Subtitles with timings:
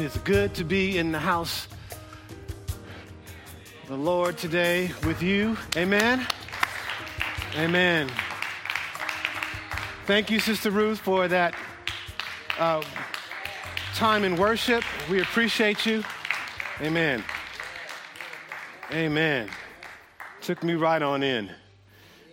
[0.00, 1.68] It is good to be in the house
[3.86, 5.58] the Lord today with you.
[5.76, 6.26] Amen.
[7.54, 8.10] Amen.
[10.06, 11.54] Thank you, Sister Ruth, for that
[12.58, 12.82] uh,
[13.94, 14.84] time in worship.
[15.10, 16.02] We appreciate you.
[16.80, 17.22] Amen.
[18.92, 19.50] Amen.
[20.40, 21.50] Took me right on in.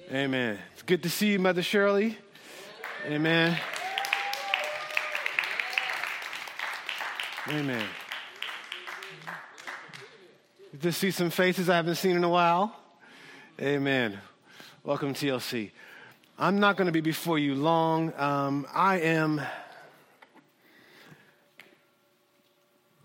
[0.09, 0.57] Amen.
[0.71, 2.17] It's good to see you, Mother Shirley.
[3.05, 3.59] Amen.
[7.49, 7.85] Amen.
[10.73, 12.75] Good to see some faces I haven't seen in a while.
[13.61, 14.19] Amen.
[14.83, 15.71] Welcome, to TLC.
[16.37, 18.13] I'm not going to be before you long.
[18.17, 19.41] Um, I am.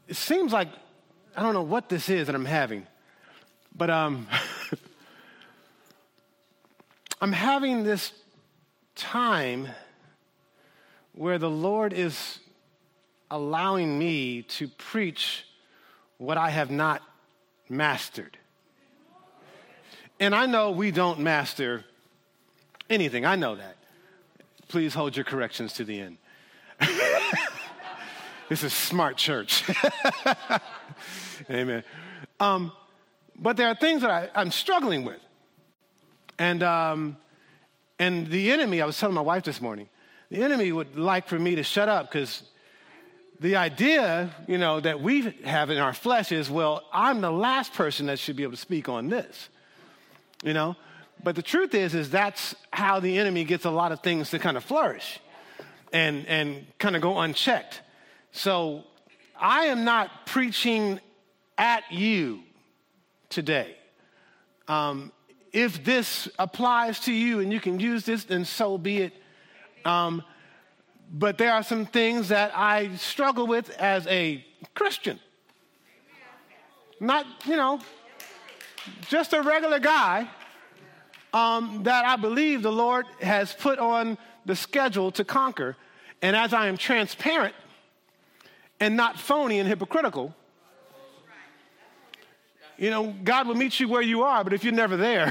[0.09, 0.71] It seems like
[1.37, 2.85] I don't know what this is that I'm having,
[3.77, 4.27] but um,
[7.21, 8.11] I'm having this
[8.97, 9.69] time
[11.13, 12.41] where the Lord is
[13.33, 15.47] allowing me to preach
[16.19, 17.03] what I have not
[17.69, 18.37] mastered.
[20.21, 21.85] And I know we don't master
[22.91, 23.25] anything.
[23.25, 23.77] I know that.
[24.69, 26.19] Please hold your corrections to the end.
[28.51, 29.65] this is smart church.
[31.51, 31.83] Amen.
[32.39, 32.71] Um,
[33.39, 35.21] but there are things that I, I'm struggling with.
[36.39, 37.17] And, um,
[37.99, 39.89] and the enemy, I was telling my wife this morning,
[40.31, 42.43] the enemy would like for me to shut up because
[43.41, 47.73] the idea, you know, that we have in our flesh is, well, I'm the last
[47.75, 49.49] person that should be able to speak on this,
[50.45, 50.77] you know.
[51.25, 54.39] But the truth is, is that's how the enemy gets a lot of things to
[54.39, 55.21] kind of flourish
[55.93, 57.83] and and kind of go unchecked.
[58.33, 58.85] So
[59.39, 61.01] I am not preaching
[61.59, 62.41] at you
[63.29, 63.77] today.
[64.69, 65.13] Um,
[65.53, 69.13] if this applies to you and you can use this, then so be it.
[69.85, 70.23] Um,
[71.13, 74.43] but there are some things that I struggle with as a
[74.75, 75.21] Christian.
[76.99, 77.81] Not, you know,
[79.09, 80.29] just a regular guy
[81.35, 85.77] um, that I believe the Lord has put on the schedule to conquer.
[86.23, 87.55] And as I am transparent
[88.81, 90.35] and not phony and hypocritical,
[92.79, 95.31] you know, God will meet you where you are, but if you're never there,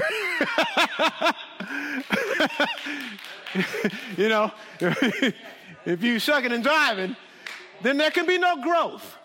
[4.16, 4.50] you know,
[5.84, 7.16] if you sucking and driving,
[7.82, 9.16] then there can be no growth.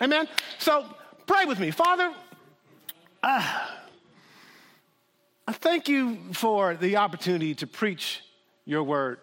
[0.00, 0.28] Amen?
[0.58, 0.86] So
[1.26, 1.70] pray with me.
[1.70, 2.12] Father,
[3.22, 3.66] uh,
[5.46, 8.22] I thank you for the opportunity to preach
[8.64, 9.18] your word.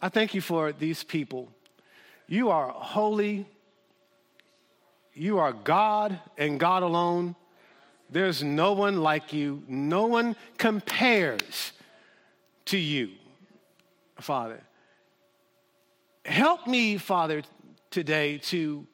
[0.00, 1.48] I thank you for these people.
[2.26, 3.46] You are holy.
[5.14, 7.36] You are God and God alone.
[8.10, 9.62] There's no one like you.
[9.68, 11.72] No one compares
[12.66, 13.10] to you,
[14.20, 14.60] Father.
[16.24, 17.42] Help me, Father,
[17.90, 18.86] today to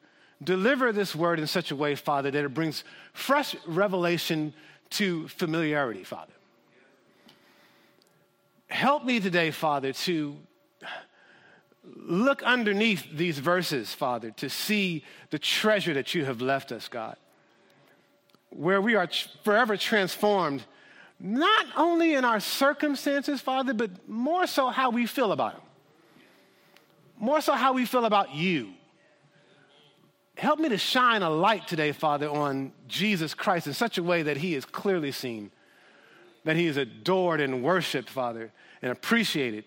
[0.43, 4.53] deliver this word in such a way, Father, that it brings fresh revelation
[4.91, 6.33] to familiarity, Father.
[8.67, 10.37] Help me today, Father, to
[11.95, 17.15] look underneath these verses, Father, to see the treasure that you have left us, God,
[18.49, 19.07] where we are
[19.43, 20.63] forever transformed,
[21.19, 25.68] not only in our circumstances, Father, but more so how we feel about them
[27.19, 28.69] more so how we feel about you.
[30.37, 34.23] Help me to shine a light today, Father, on Jesus Christ in such a way
[34.23, 35.51] that he is clearly seen,
[36.45, 39.65] that he is adored and worshiped, Father, and appreciated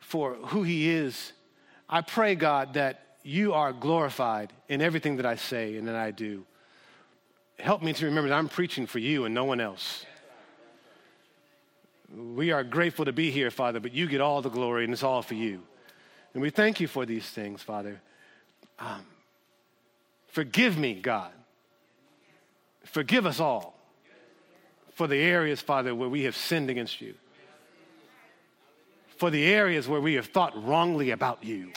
[0.00, 1.32] for who he is.
[1.88, 6.10] I pray, God, that you are glorified in everything that I say and that I
[6.10, 6.44] do.
[7.60, 10.04] Help me to remember that I'm preaching for you and no one else.
[12.12, 15.04] We are grateful to be here, Father, but you get all the glory and it's
[15.04, 15.62] all for you.
[16.34, 18.00] And we thank you for these things, Father.
[18.78, 19.06] Um,
[20.26, 21.30] forgive me, God.
[22.84, 23.78] Forgive us all
[24.92, 27.14] for the areas, Father, where we have sinned against you,
[29.16, 31.72] for the areas where we have thought wrongly about you.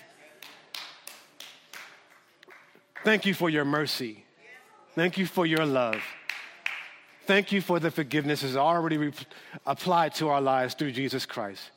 [3.04, 4.26] Thank you for your mercy.
[4.96, 6.02] Thank you for your love.
[7.26, 9.14] Thank you for the forgiveness that's already re-
[9.66, 11.72] applied to our lives through Jesus Christ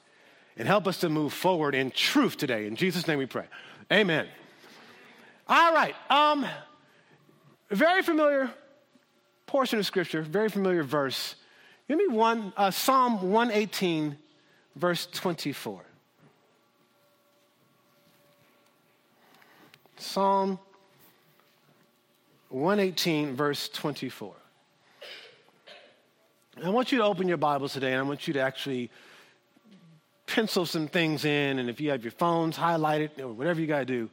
[0.60, 2.66] and help us to move forward in truth today.
[2.66, 3.46] In Jesus' name we pray.
[3.90, 4.28] Amen.
[5.48, 5.94] All right.
[6.10, 6.44] Um,
[7.70, 8.50] very familiar
[9.46, 11.34] portion of scripture, very familiar verse.
[11.88, 14.18] Give me one, uh, Psalm 118,
[14.76, 15.82] verse 24.
[19.96, 20.58] Psalm
[22.50, 24.34] 118, verse 24.
[26.62, 28.90] I want you to open your Bibles today, and I want you to actually
[30.30, 33.66] pencil some things in, and if you have your phones, highlight it, or whatever you
[33.66, 34.10] got to do.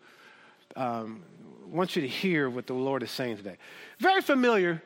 [0.76, 1.24] um,
[1.64, 3.58] I want you to hear what the Lord is saying today.
[4.00, 4.82] Very familiar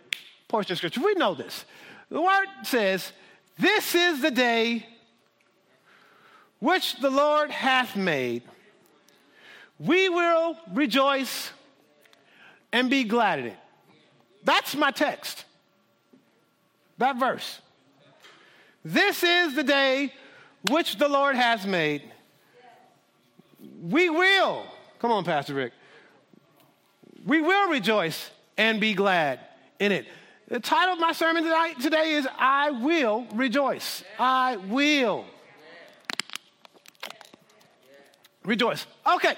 [0.48, 1.01] portion of scripture.
[1.01, 1.63] We know this.
[2.10, 3.12] The word says,
[3.57, 4.86] This is the day
[6.60, 8.44] which the Lord hath made.
[9.80, 11.51] We will rejoice
[12.74, 13.57] and be glad in it.
[14.44, 15.45] That's my text.
[16.98, 17.60] That verse.
[18.83, 20.12] This is the day
[20.69, 22.03] which the Lord has made.
[23.81, 24.63] We will,
[24.99, 25.73] come on, Pastor Rick,
[27.25, 29.39] we will rejoice and be glad
[29.79, 30.05] in it.
[30.47, 34.03] The title of my sermon tonight, today is I Will Rejoice.
[34.19, 35.25] I will
[38.43, 38.85] rejoice.
[39.15, 39.35] Okay.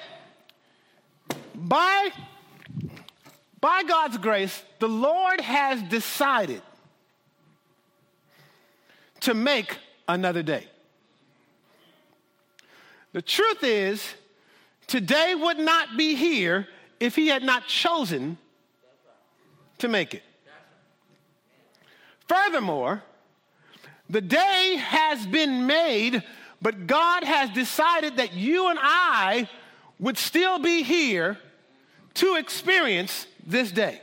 [1.55, 2.09] By,
[3.61, 6.61] by God's grace, the Lord has decided
[9.21, 9.77] to make
[10.07, 10.67] another day.
[13.13, 14.03] The truth is,
[14.87, 16.67] today would not be here
[16.99, 18.37] if he had not chosen
[19.77, 20.23] to make it.
[22.27, 23.03] Furthermore,
[24.09, 26.23] the day has been made,
[26.61, 29.47] but God has decided that you and I
[29.99, 31.37] would still be here
[32.15, 34.01] to experience this day.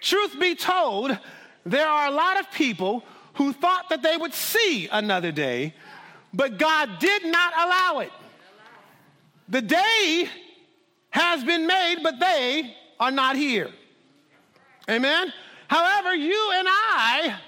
[0.00, 1.18] Truth be told,
[1.64, 3.04] there are a lot of people
[3.34, 5.74] who thought that they would see another day,
[6.34, 8.12] but God did not allow it.
[9.48, 10.28] The day
[11.10, 13.70] has been made, but they are not here.
[14.90, 15.32] Amen?
[15.68, 17.38] However, you and I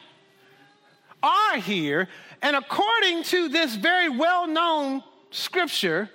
[1.23, 2.09] are here,
[2.43, 6.09] and according to this very well known scripture,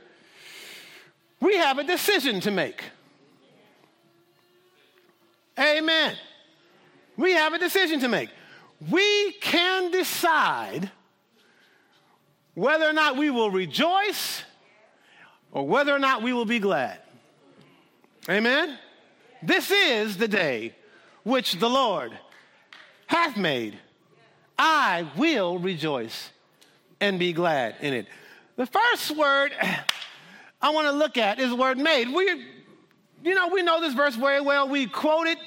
[1.39, 2.83] we have a decision to make.
[5.59, 6.15] Amen.
[7.17, 8.29] We have a decision to make.
[8.89, 10.89] We can decide
[12.62, 14.44] whether or not we will rejoice
[15.52, 17.00] or whether or not we will be glad.
[18.30, 18.78] Amen?
[19.42, 20.75] This is the day
[21.24, 22.12] which the Lord
[23.08, 23.80] hath made.
[24.60, 26.30] I will rejoice
[27.00, 28.06] and be glad in it.
[28.58, 29.54] The first word
[30.62, 32.10] I want to look at is the word made.
[32.10, 32.25] We,
[33.24, 34.69] you know, we know this verse very well.
[34.69, 35.40] We quote it.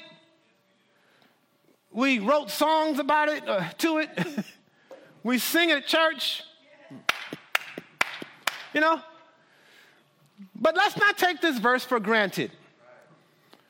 [1.93, 4.09] We wrote songs about it, uh, to it.
[5.23, 6.43] we sing it at church.
[8.75, 8.99] You know?
[10.53, 12.51] But let's not take this verse for granted.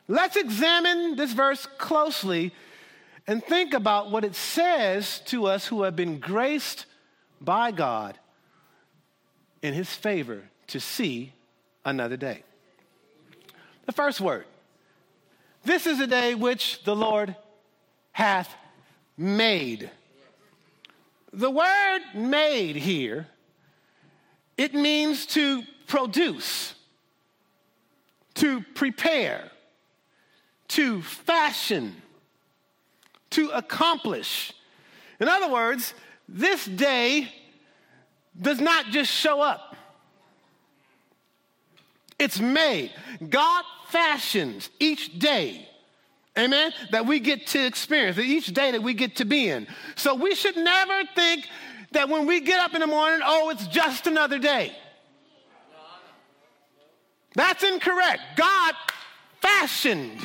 [0.08, 2.52] Let's examine this verse closely
[3.26, 6.86] and think about what it says to us who have been graced
[7.40, 8.18] by God
[9.62, 11.32] in his favor to see
[11.84, 12.42] another day.
[13.86, 14.44] The first word
[15.64, 17.34] this is a day which the Lord
[18.12, 18.54] hath
[19.16, 19.90] made.
[21.32, 23.26] The word made here,
[24.56, 26.74] it means to produce,
[28.34, 29.50] to prepare,
[30.68, 31.94] to fashion,
[33.30, 34.52] to accomplish.
[35.20, 35.94] In other words,
[36.28, 37.28] this day
[38.40, 39.76] does not just show up.
[42.18, 42.92] It's made.
[43.28, 45.68] God fashions each day,
[46.36, 49.66] amen, that we get to experience, each day that we get to be in.
[49.96, 51.46] So we should never think
[51.96, 54.72] that when we get up in the morning, oh, it's just another day.
[57.34, 58.20] That's incorrect.
[58.36, 58.74] God
[59.42, 60.20] fashioned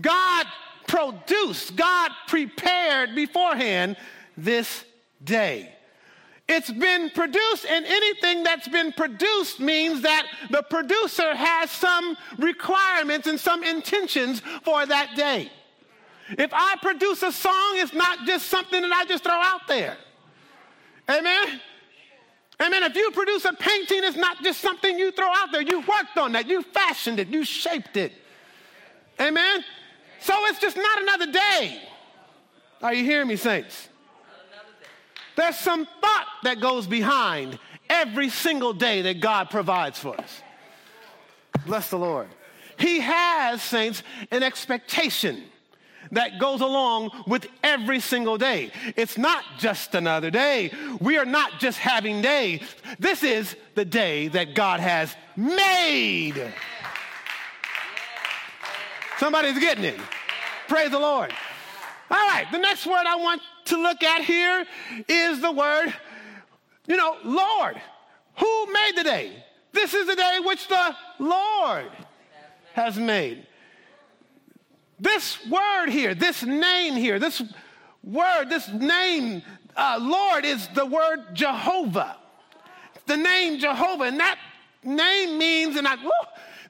[0.00, 0.46] God
[0.86, 3.96] produced, God prepared beforehand
[4.36, 4.84] this
[5.22, 5.74] day.
[6.48, 13.26] It's been produced, and anything that's been produced means that the producer has some requirements
[13.26, 15.50] and some intentions for that day.
[16.30, 19.98] If I produce a song, it's not just something that I just throw out there.
[21.10, 21.60] Amen?
[22.60, 22.82] Amen.
[22.82, 25.62] If you produce a painting, it's not just something you throw out there.
[25.62, 28.12] You worked on that, you fashioned it, you shaped it.
[29.20, 29.64] Amen?
[30.20, 31.82] So it's just not another day.
[32.82, 33.88] Are you hearing me, saints?
[35.36, 40.42] There's some thought that goes behind every single day that God provides for us.
[41.64, 42.28] Bless the Lord.
[42.78, 45.44] He has, saints, an expectation
[46.12, 48.70] that goes along with every single day.
[48.96, 50.70] It's not just another day.
[51.00, 52.60] We are not just having days.
[52.98, 56.52] This is the day that God has made.
[59.18, 59.98] Somebody's getting it.
[60.68, 61.32] Praise the Lord.
[62.10, 64.64] All right, the next word I want to look at here
[65.08, 65.92] is the word,
[66.86, 67.80] you know, Lord.
[68.38, 69.44] Who made the day?
[69.72, 71.90] This is the day which the Lord
[72.74, 73.47] has made.
[75.00, 77.42] This word here, this name here, this
[78.02, 79.42] word, this name,
[79.76, 82.16] uh, Lord, is the word Jehovah.
[83.06, 84.04] The name Jehovah.
[84.04, 84.38] And that
[84.82, 86.10] name means, and I, woo,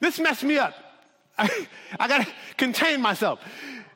[0.00, 0.74] this messed me up.
[1.38, 1.68] I,
[1.98, 3.40] I got to contain myself.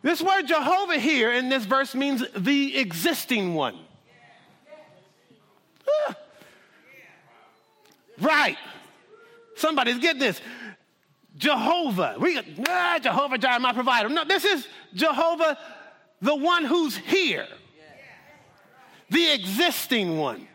[0.03, 3.79] This word Jehovah here in this verse means the existing one.
[5.89, 6.17] Ah.
[8.21, 8.57] Right.
[9.57, 10.41] Somebody's getting this.
[11.43, 12.15] Jehovah.
[12.21, 14.09] We ah, Jehovah Jireh, my provider.
[14.09, 15.59] No, this is Jehovah,
[16.21, 17.49] the one who's here,
[19.11, 20.47] the existing one.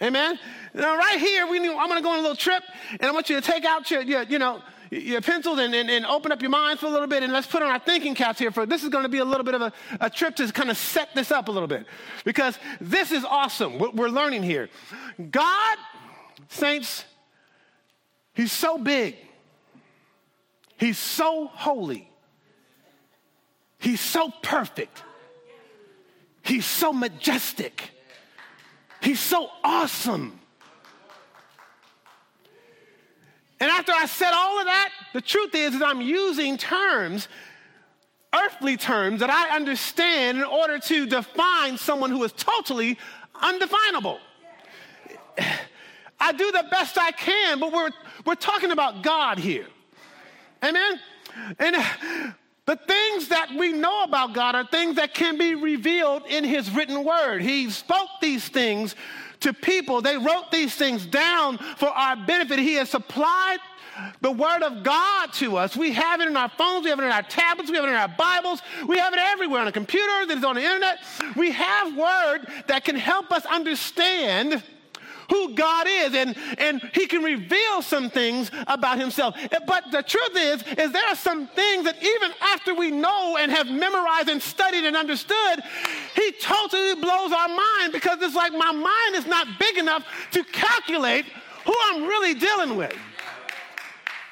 [0.00, 0.38] Amen.
[0.72, 3.28] Now, right here, we, I'm going to go on a little trip, and I want
[3.28, 6.42] you to take out your, your you know, your pencils and, and, and, open up
[6.42, 8.52] your mind for a little bit, and let's put on our thinking caps here.
[8.52, 10.70] For this is going to be a little bit of a, a trip to kind
[10.70, 11.86] of set this up a little bit,
[12.24, 13.80] because this is awesome.
[13.80, 14.68] What we're learning here,
[15.30, 15.78] God,
[16.48, 17.04] saints,
[18.32, 19.16] He's so big.
[20.78, 22.10] He's so holy.
[23.78, 25.02] He's so perfect.
[26.42, 27.90] He's so majestic.
[29.00, 30.40] He's so awesome.
[33.60, 37.28] And after I said all of that, the truth is that I'm using terms,
[38.34, 42.98] earthly terms, that I understand in order to define someone who is totally
[43.40, 44.18] undefinable.
[46.20, 47.90] I do the best I can, but we're,
[48.26, 49.66] we're talking about God here.
[50.64, 51.00] Amen?
[51.58, 51.84] And uh,
[52.66, 56.70] the things that we know about God are things that can be revealed in His
[56.70, 57.42] written word.
[57.42, 58.94] He spoke these things
[59.40, 62.58] to people, they wrote these things down for our benefit.
[62.58, 63.58] He has supplied
[64.22, 65.76] the word of God to us.
[65.76, 67.90] We have it in our phones, we have it in our tablets, we have it
[67.90, 70.98] in our Bibles, we have it everywhere on a computer, that is on the internet.
[71.36, 74.62] We have word that can help us understand
[75.30, 79.36] who God is and, and he can reveal some things about himself.
[79.66, 83.50] But the truth is, is there are some things that even after we know and
[83.50, 85.62] have memorized and studied and understood,
[86.14, 90.44] he totally blows our mind because it's like my mind is not big enough to
[90.44, 91.24] calculate
[91.64, 92.94] who I'm really dealing with.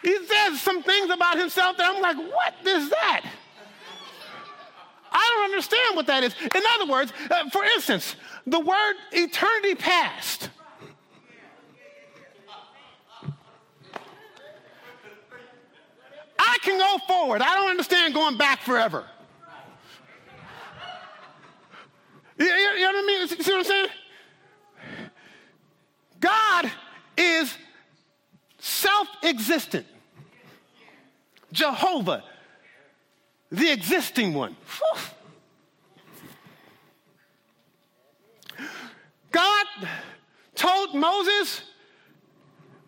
[0.02, 3.24] He says some things about himself that I'm like, what is that?
[5.12, 6.34] I don't understand what that is.
[6.42, 10.48] In other words, uh, for instance, the word eternity past
[16.62, 17.42] can go forward.
[17.42, 19.04] I don't understand going back forever.
[22.38, 23.28] You, you, you know what I mean?
[23.28, 23.88] See what I'm saying?
[26.20, 26.70] God
[27.16, 27.54] is
[28.58, 29.86] self existent.
[31.52, 32.24] Jehovah,
[33.50, 34.56] the existing one.
[39.30, 39.66] God
[40.54, 41.62] told Moses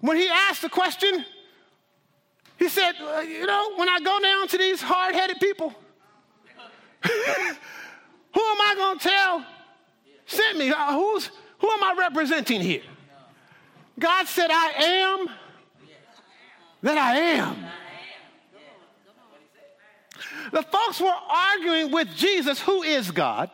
[0.00, 1.24] when he asked the question,
[2.58, 5.70] he said, uh, You know, when I go down to these hard headed people,
[7.02, 9.46] who am I going to tell
[10.26, 10.70] sent me?
[10.70, 12.82] Uh, who's, who am I representing here?
[13.99, 15.28] God said, I am
[16.82, 17.64] that I am.
[20.52, 23.50] The folks were arguing with Jesus, who is God.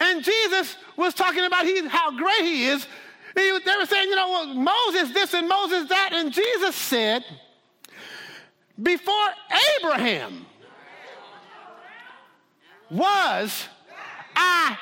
[0.00, 2.86] And Jesus was talking about he, how great he is
[3.42, 6.10] they were saying, you know, well, Moses this and Moses that.
[6.12, 7.24] And Jesus said,
[8.80, 9.28] before
[9.78, 10.46] Abraham
[12.90, 13.66] was,
[14.34, 14.76] I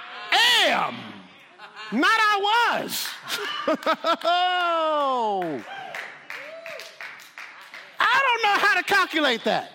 [0.69, 0.95] am.
[1.93, 3.09] Not I was.
[7.99, 9.73] I don't know how to calculate that.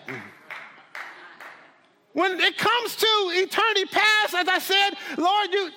[2.12, 5.70] When it comes to eternity past, as I said, Lord, you,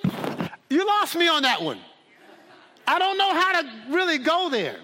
[0.69, 1.79] you lost me on that one.
[2.87, 4.79] I don't know how to really go there.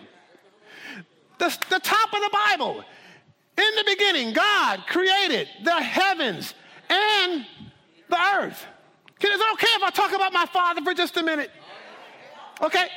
[1.37, 2.83] The, the top of the Bible.
[3.57, 6.53] In the beginning, God created the heavens
[6.89, 7.45] and
[8.09, 8.65] the earth.
[9.19, 11.51] Is it okay if I talk about my father for just a minute?
[12.61, 12.87] Okay?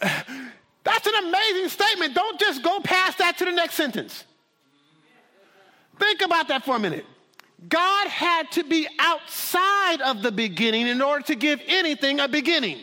[0.00, 2.14] That's an amazing statement.
[2.14, 4.24] Don't just go past that to the next sentence.
[5.98, 7.04] Think about that for a minute.
[7.68, 12.78] God had to be outside of the beginning in order to give anything a beginning.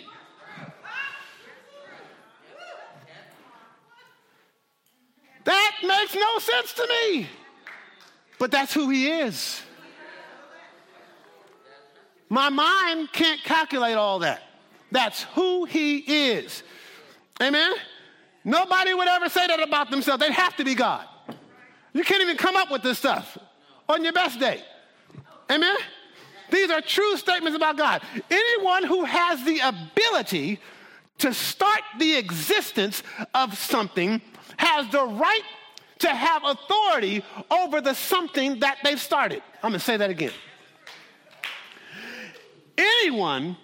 [5.48, 7.28] That makes no sense to me.
[8.38, 9.62] But that's who he is.
[12.28, 14.44] My mind can't calculate all that.
[14.92, 16.64] That's who he is.
[17.42, 17.72] Amen?
[18.44, 20.22] Nobody would ever say that about themselves.
[20.22, 21.06] They'd have to be God.
[21.94, 23.38] You can't even come up with this stuff
[23.88, 24.62] on your best day.
[25.50, 25.78] Amen?
[26.52, 28.02] These are true statements about God.
[28.30, 30.60] Anyone who has the ability
[31.20, 33.02] to start the existence
[33.34, 34.22] of something
[34.58, 35.42] has the right
[36.00, 39.42] to have authority over the something that they've started.
[39.64, 40.32] I'm to say that again.
[42.78, 43.58] Anyone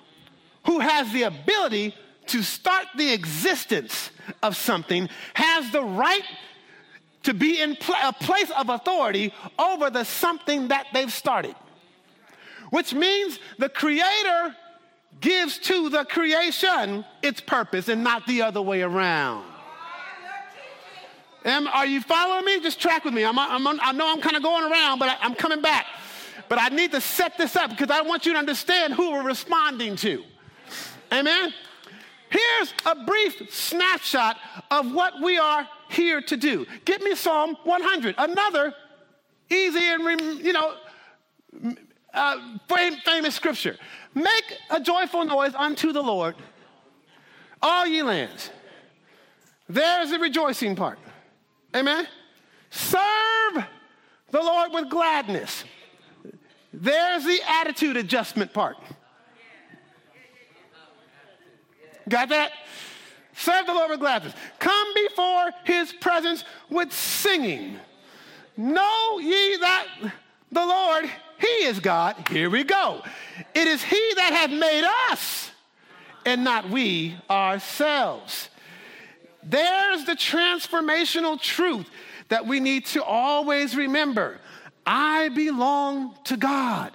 [0.65, 1.93] who has the ability
[2.27, 6.23] to start the existence of something has the right
[7.23, 11.55] to be in pl- a place of authority over the something that they've started.
[12.69, 14.55] Which means the creator
[15.21, 19.45] gives to the creation its purpose and not the other way around.
[21.45, 22.59] Am, are you following me?
[22.61, 23.25] Just track with me.
[23.25, 25.85] I'm, I'm, i know I'm kind of going around, but I, I'm coming back.
[26.47, 29.23] But I need to set this up because I want you to understand who we're
[29.23, 30.23] responding to.
[31.11, 31.53] Amen?
[32.29, 34.37] Here's a brief snapshot
[34.71, 36.65] of what we are here to do.
[36.85, 38.73] Get me Psalm 100, another
[39.49, 40.75] easy and, you know,
[42.13, 42.57] uh,
[43.05, 43.77] famous scripture.
[44.15, 46.35] Make a joyful noise unto the Lord,
[47.61, 48.49] all ye lands.
[49.69, 50.99] There's the rejoicing part.
[51.75, 52.07] Amen?
[52.69, 53.65] Serve
[54.31, 55.63] the Lord with gladness.
[56.73, 58.77] There's the attitude adjustment part.
[62.09, 62.51] Got that?
[63.35, 64.33] Serve the Lord with gladness.
[64.59, 67.77] Come before his presence with singing.
[68.57, 69.87] Know ye that
[70.51, 72.27] the Lord, he is God.
[72.29, 73.01] Here we go.
[73.53, 75.51] It is he that hath made us
[76.25, 78.49] and not we ourselves.
[79.45, 81.89] There's the transformational truth
[82.29, 84.39] that we need to always remember.
[84.85, 86.91] I belong to God.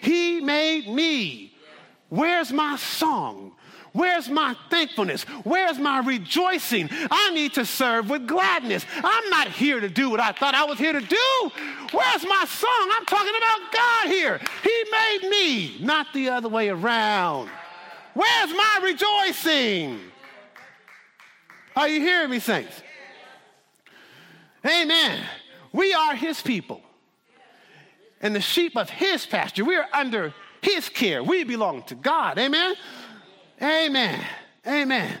[0.00, 1.52] He made me.
[2.08, 3.52] Where's my song?
[3.92, 5.22] Where's my thankfulness?
[5.44, 6.88] Where's my rejoicing?
[6.90, 8.84] I need to serve with gladness.
[8.96, 11.50] I'm not here to do what I thought I was here to do.
[11.92, 12.90] Where's my song?
[12.92, 14.40] I'm talking about God here.
[14.64, 17.48] He made me, not the other way around.
[18.14, 20.00] Where's my rejoicing?
[21.76, 22.82] Are you hearing me, saints?
[24.64, 25.22] Amen.
[25.72, 26.80] We are his people
[28.20, 29.64] and the sheep of his pasture.
[29.64, 30.32] We are under
[30.62, 31.22] his care.
[31.22, 32.38] We belong to God.
[32.38, 32.74] Amen.
[33.60, 34.24] Amen.
[34.66, 35.20] Amen.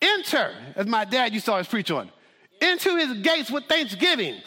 [0.00, 2.10] Enter, as my dad used to always preach on,
[2.60, 4.40] into his gates with thanksgiving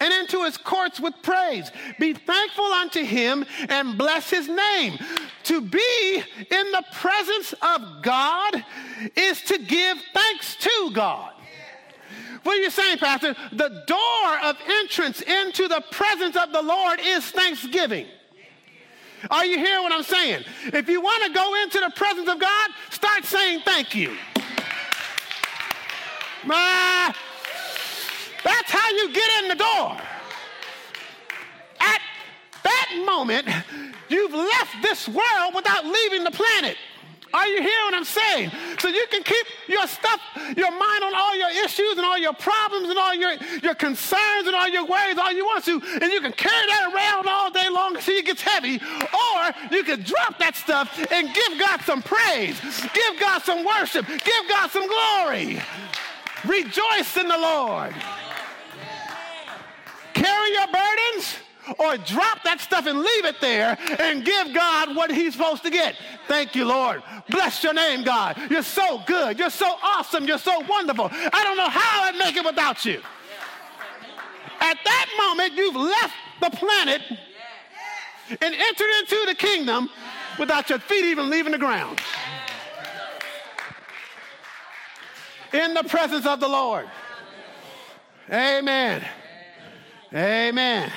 [0.00, 1.70] and into his courts with praise.
[1.98, 4.98] Be thankful unto him and bless his name.
[5.44, 8.64] To be in the presence of God
[9.14, 11.32] is to give thanks to God.
[12.42, 13.36] What are you saying, Pastor?
[13.52, 18.06] The door of entrance into the presence of the Lord is thanksgiving.
[19.30, 20.44] Are you hearing what I'm saying?
[20.66, 24.16] If you want to go into the presence of God, start saying thank you.
[26.48, 27.14] Ah,
[28.44, 29.96] that's how you get in the door.
[31.80, 32.00] At
[32.62, 33.48] that moment,
[34.08, 36.76] you've left this world without leaving the planet.
[37.32, 38.50] Are you hearing what I'm saying?
[38.80, 40.20] So you can keep your stuff,
[40.56, 44.46] your mind on all your issues and all your problems and all your, your concerns
[44.46, 47.50] and all your worries, all you want to, and you can carry that around all
[47.50, 48.76] day long until it gets heavy.
[48.76, 52.60] Or you can drop that stuff and give God some praise,
[52.94, 55.62] give God some worship, give God some glory.
[56.44, 57.94] Rejoice in the Lord.
[60.20, 61.36] Carry your burdens
[61.78, 65.70] or drop that stuff and leave it there and give God what he's supposed to
[65.70, 65.96] get.
[66.28, 67.02] Thank you, Lord.
[67.30, 68.36] Bless your name, God.
[68.50, 69.38] You're so good.
[69.38, 70.26] You're so awesome.
[70.26, 71.08] You're so wonderful.
[71.10, 73.00] I don't know how I'd make it without you.
[74.60, 77.00] At that moment, you've left the planet
[78.28, 79.88] and entered into the kingdom
[80.38, 81.98] without your feet even leaving the ground.
[85.54, 86.88] In the presence of the Lord.
[88.30, 89.04] Amen.
[90.14, 90.90] Amen.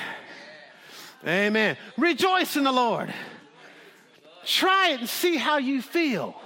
[1.26, 1.76] Amen.
[1.96, 3.12] Rejoice in the Lord.
[4.44, 6.38] Try it and see how you feel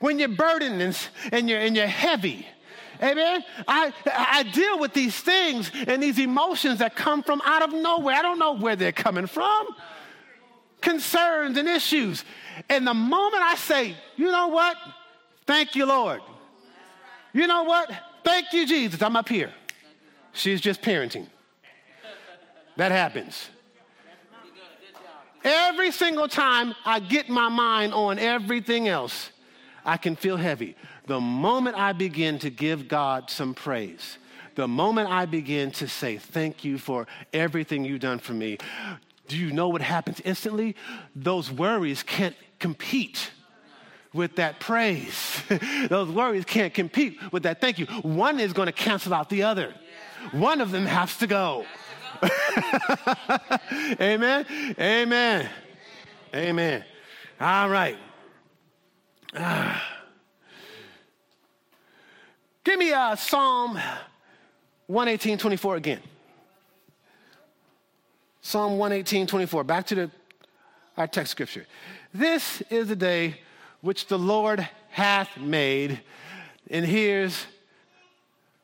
[0.00, 2.46] when you're burdened and, and, you're, and you're heavy.
[3.02, 3.44] Amen.
[3.68, 8.14] I, I deal with these things and these emotions that come from out of nowhere.
[8.14, 9.68] I don't know where they're coming from.
[10.80, 12.24] Concerns and issues.
[12.68, 14.76] And the moment I say, you know what?
[15.46, 16.20] Thank you, Lord.
[17.32, 17.90] You know what?
[18.24, 19.02] Thank you, Jesus.
[19.02, 19.52] I'm up here.
[20.32, 21.26] She's just parenting.
[22.76, 23.48] That happens.
[25.44, 29.30] Every single time I get my mind on everything else,
[29.84, 30.76] I can feel heavy.
[31.06, 34.18] The moment I begin to give God some praise,
[34.56, 38.58] the moment I begin to say, Thank you for everything you've done for me,
[39.28, 40.74] do you know what happens instantly?
[41.14, 43.30] Those worries can't compete
[44.12, 45.42] with that praise.
[45.88, 47.86] Those worries can't compete with that thank you.
[48.02, 49.74] One is going to cancel out the other,
[50.32, 51.66] one of them has to go.
[54.00, 54.46] Amen.
[54.78, 55.48] Amen.
[56.34, 56.84] Amen.
[57.40, 57.96] All right.
[59.34, 59.82] Ah.
[62.64, 63.78] Give me uh, Psalm
[64.86, 66.00] 118, 24 again.
[68.40, 69.64] Psalm 118, 24.
[69.64, 70.10] Back to the,
[70.96, 71.66] our text scripture.
[72.12, 73.40] This is the day
[73.82, 76.00] which the Lord hath made,
[76.70, 77.46] and here's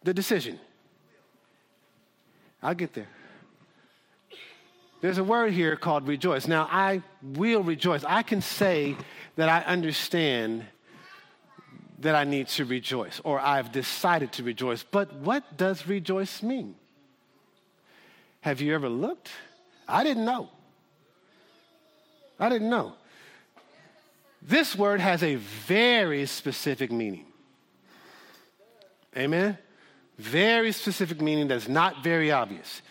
[0.03, 0.59] the decision
[2.63, 3.09] I'll get there.
[5.03, 6.47] There's a word here called rejoice.
[6.47, 8.05] Now, I will rejoice.
[8.05, 8.97] I can say
[9.35, 10.65] that I understand
[11.99, 14.85] that I need to rejoice or I've decided to rejoice.
[14.85, 16.77] But what does rejoice mean?
[18.43, 19.31] Have you ever looked?
[19.89, 20.49] I didn't know.
[22.39, 22.95] I didn't know.
[24.41, 27.27] This word has a very specific meaning.
[29.17, 29.59] Amen?
[30.17, 32.83] Very specific meaning that's not very obvious.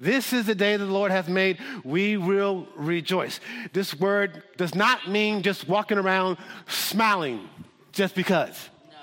[0.00, 1.58] This is the day the Lord hath made.
[1.84, 3.38] We will rejoice.
[3.74, 7.46] This word does not mean just walking around smiling
[7.92, 8.70] just because.
[8.90, 8.96] No.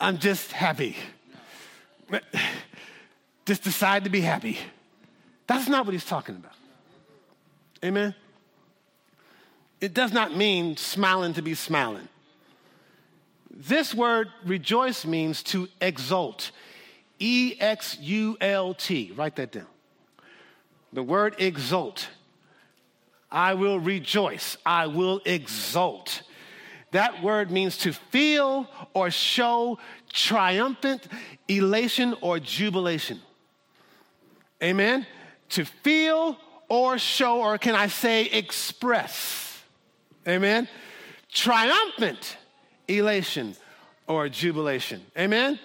[0.00, 0.96] I'm just happy.
[2.10, 2.18] No.
[3.46, 4.58] Just decide to be happy.
[5.46, 6.52] That's not what he's talking about.
[7.84, 8.12] Amen?
[9.80, 12.08] It does not mean smiling to be smiling.
[13.50, 16.50] This word rejoice means to exult.
[17.20, 19.12] E X U L T.
[19.16, 19.66] Write that down.
[20.92, 22.08] The word exult.
[23.30, 24.56] I will rejoice.
[24.64, 26.22] I will exult.
[26.92, 29.78] That word means to feel or show
[30.10, 31.06] triumphant
[31.46, 33.20] elation or jubilation.
[34.62, 35.06] Amen?
[35.50, 39.62] To feel or show, or can I say express?
[40.26, 40.68] Amen?
[41.30, 42.36] Triumphant
[42.86, 43.54] elation
[44.06, 45.02] or jubilation.
[45.16, 45.58] Amen?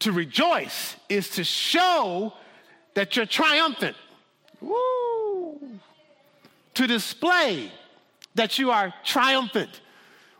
[0.00, 2.32] To rejoice is to show
[2.94, 3.96] that you're triumphant.
[4.60, 5.58] Woo!
[6.74, 7.70] To display
[8.34, 9.80] that you are triumphant.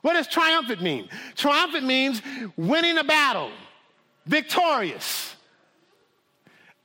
[0.00, 1.08] What does triumphant mean?
[1.36, 2.22] Triumphant means
[2.56, 3.50] winning a battle,
[4.26, 5.36] victorious.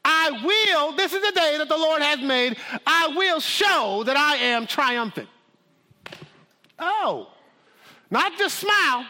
[0.03, 4.15] I will, this is the day that the Lord has made, I will show that
[4.15, 5.27] I am triumphant.
[6.80, 7.30] Oh,
[8.10, 9.06] not just smile.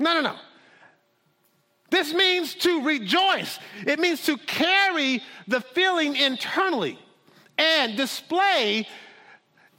[0.00, 0.36] No, no, no.
[1.90, 3.58] This means to rejoice.
[3.86, 6.98] It means to carry the feeling internally
[7.56, 8.86] and display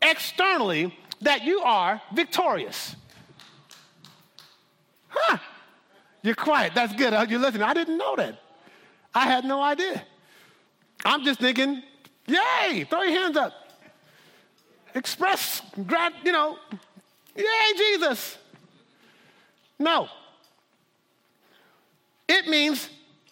[0.02, 2.96] externally that you are victorious.
[5.10, 5.38] Huh.
[6.22, 6.74] You're quiet.
[6.76, 7.14] That's good.
[7.14, 7.64] Uh, You're listening.
[7.64, 8.40] I didn't know that.
[9.14, 10.04] I had no idea.
[11.06, 11.82] I'm just thinking,
[12.28, 13.54] yay, throw your hands up.
[14.96, 16.58] Express, you know,
[17.36, 18.38] yay, Jesus.
[19.78, 20.10] No.
[22.30, 22.88] It means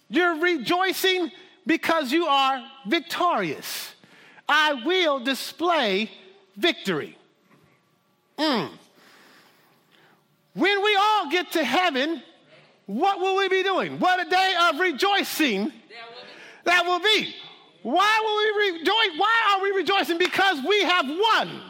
[0.10, 1.32] you're rejoicing
[1.68, 3.94] because you are victorious.
[4.50, 6.10] I will display
[6.56, 7.16] victory.
[8.40, 8.70] Mm.
[10.56, 12.24] When we all get to heaven,
[12.88, 14.00] what will we be doing?
[14.00, 15.72] What a day of rejoicing
[16.64, 17.36] that will be.
[17.84, 19.20] Why will we rejoice?
[19.20, 20.18] Why are we rejoicing?
[20.18, 21.62] Because we have won.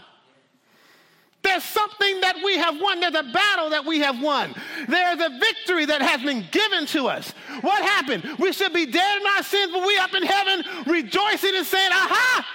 [1.47, 2.99] There's something that we have won.
[2.99, 4.53] There's a battle that we have won.
[4.85, 7.31] There's a victory that has been given to us.
[7.61, 8.37] What happened?
[8.37, 11.89] We should be dead in our sins, but we up in heaven rejoicing and saying,
[11.93, 12.45] Aha,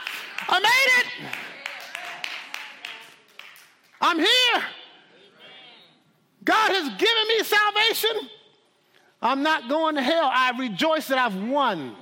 [0.47, 1.07] I made it.
[4.03, 4.63] I'm here.
[6.45, 8.29] God has given me salvation.
[9.23, 10.29] I'm not going to hell.
[10.31, 11.97] I rejoice that I've won.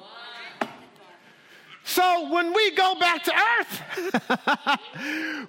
[1.90, 3.82] So when we go back to earth,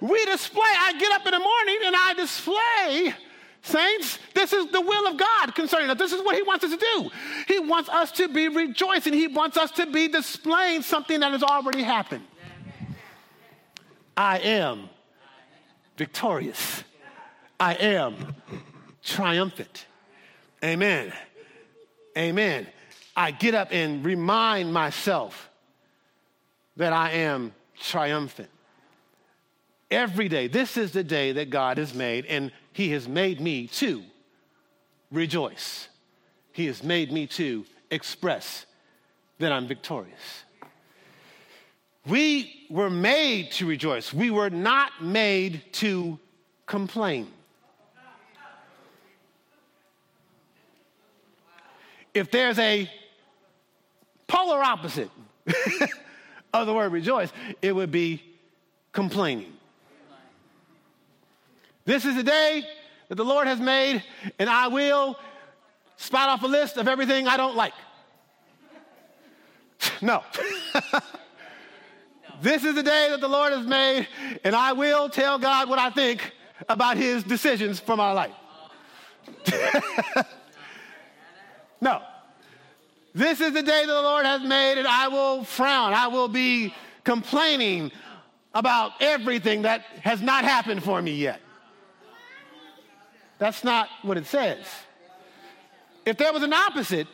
[0.00, 0.72] we display.
[0.76, 3.14] I get up in the morning and I display,
[3.62, 5.98] saints, this is the will of God concerning us.
[5.98, 7.10] This is what He wants us to do.
[7.46, 11.44] He wants us to be rejoicing, He wants us to be displaying something that has
[11.44, 12.24] already happened.
[14.16, 14.88] I am
[15.96, 16.82] victorious.
[17.60, 18.34] I am
[19.04, 19.86] triumphant.
[20.64, 21.12] Amen.
[22.18, 22.66] Amen.
[23.16, 25.50] I get up and remind myself
[26.76, 28.48] that I am triumphant.
[29.90, 33.66] Every day, this is the day that God has made, and He has made me
[33.68, 34.02] to
[35.10, 35.88] rejoice.
[36.52, 38.66] He has made me to express
[39.38, 40.44] that I'm victorious.
[42.06, 44.12] We were made to rejoice.
[44.12, 46.18] We were not made to
[46.66, 47.28] complain.
[52.14, 52.90] If there's a
[54.26, 55.10] polar opposite
[56.52, 58.22] of the word rejoice, it would be
[58.92, 59.52] complaining.
[61.84, 62.64] This is the day
[63.08, 64.02] that the Lord has made,
[64.38, 65.18] and I will
[65.96, 67.74] spot off a list of everything I don't like.
[70.02, 70.22] no.
[72.42, 74.08] This is the day that the Lord has made,
[74.42, 76.32] and I will tell God what I think
[76.68, 78.32] about his decisions for my life.
[81.80, 82.02] no.
[83.14, 85.92] This is the day that the Lord has made, and I will frown.
[85.92, 87.92] I will be complaining
[88.54, 91.40] about everything that has not happened for me yet.
[93.38, 94.66] That's not what it says.
[96.06, 97.06] If there was an opposite,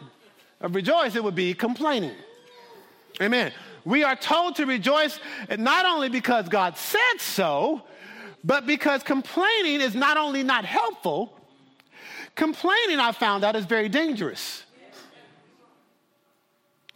[0.60, 2.14] of rejoice, it would be complaining.
[3.20, 3.52] Amen.
[3.84, 5.18] We are told to rejoice
[5.56, 7.82] not only because God said so,
[8.44, 11.32] but because complaining is not only not helpful,
[12.34, 14.64] complaining, I found out, is very dangerous.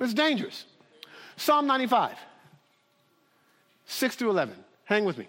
[0.02, 0.64] It's dangerous.
[1.36, 2.16] Psalm 95,
[3.86, 4.56] 6 through 11.
[4.84, 5.28] Hang with me.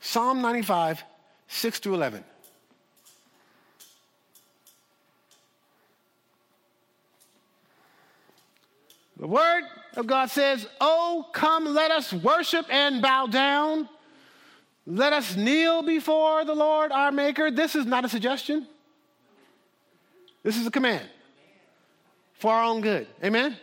[0.00, 1.04] Psalm 95,
[1.46, 2.24] 6 through 11.
[9.18, 9.62] The word
[9.96, 13.88] of God says, Oh, come, let us worship and bow down.
[14.86, 17.50] Let us kneel before the Lord our Maker.
[17.52, 18.66] This is not a suggestion,
[20.42, 21.08] this is a command
[22.38, 23.06] for our own good.
[23.22, 23.56] Amen?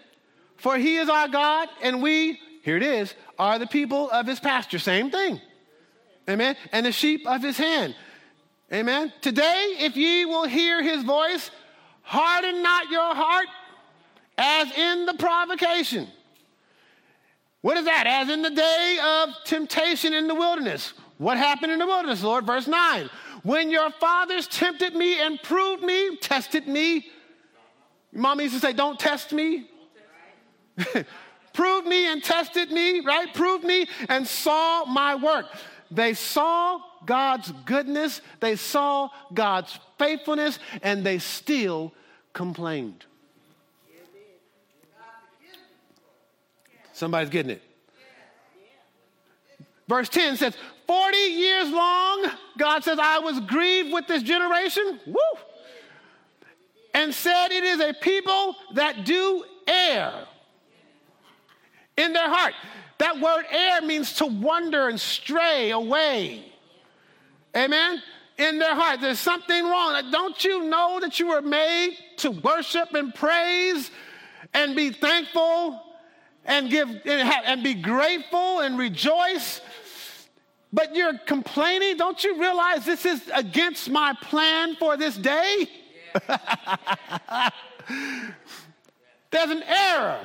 [0.58, 4.40] For he is our God, and we, here it is, are the people of his
[4.40, 4.80] pasture.
[4.80, 5.42] Same thing.
[6.30, 6.56] Amen?
[6.72, 7.96] And the sheep of his hand.
[8.74, 9.14] Amen?
[9.22, 11.52] Today, if ye will hear his voice,
[12.02, 13.48] harden not your heart
[14.38, 16.08] as in the provocation.
[17.62, 18.06] What is that?
[18.08, 20.94] As in the day of temptation in the wilderness.
[21.18, 22.46] What happened in the wilderness, Lord?
[22.46, 23.10] Verse 9.
[23.44, 27.08] When your fathers tempted me and proved me, tested me.
[28.16, 29.70] Mama used to say, Don't test me.
[31.54, 33.34] proved me and tested me, right?
[33.34, 35.46] Proved me and saw my work.
[35.92, 41.94] They saw God's goodness, they saw God's faithfulness, and they still
[42.34, 43.06] complained.
[46.94, 47.62] Somebody's getting it.
[49.88, 50.56] Verse 10 says,
[50.88, 55.00] 40 years long, God says, I was grieved with this generation.
[55.06, 55.16] Woo!
[56.96, 60.14] And said, It is a people that do err
[61.98, 62.54] in their heart.
[63.00, 66.54] That word err means to wander and stray away.
[67.54, 68.02] Amen?
[68.38, 69.02] In their heart.
[69.02, 70.10] There's something wrong.
[70.10, 73.92] Don't you know that you were made to worship and praise
[74.54, 75.82] and be thankful
[76.46, 79.60] and give and, be grateful and rejoice
[80.72, 85.68] but you're complaining don't you realize this is against my plan for this day.
[89.32, 90.20] there's an error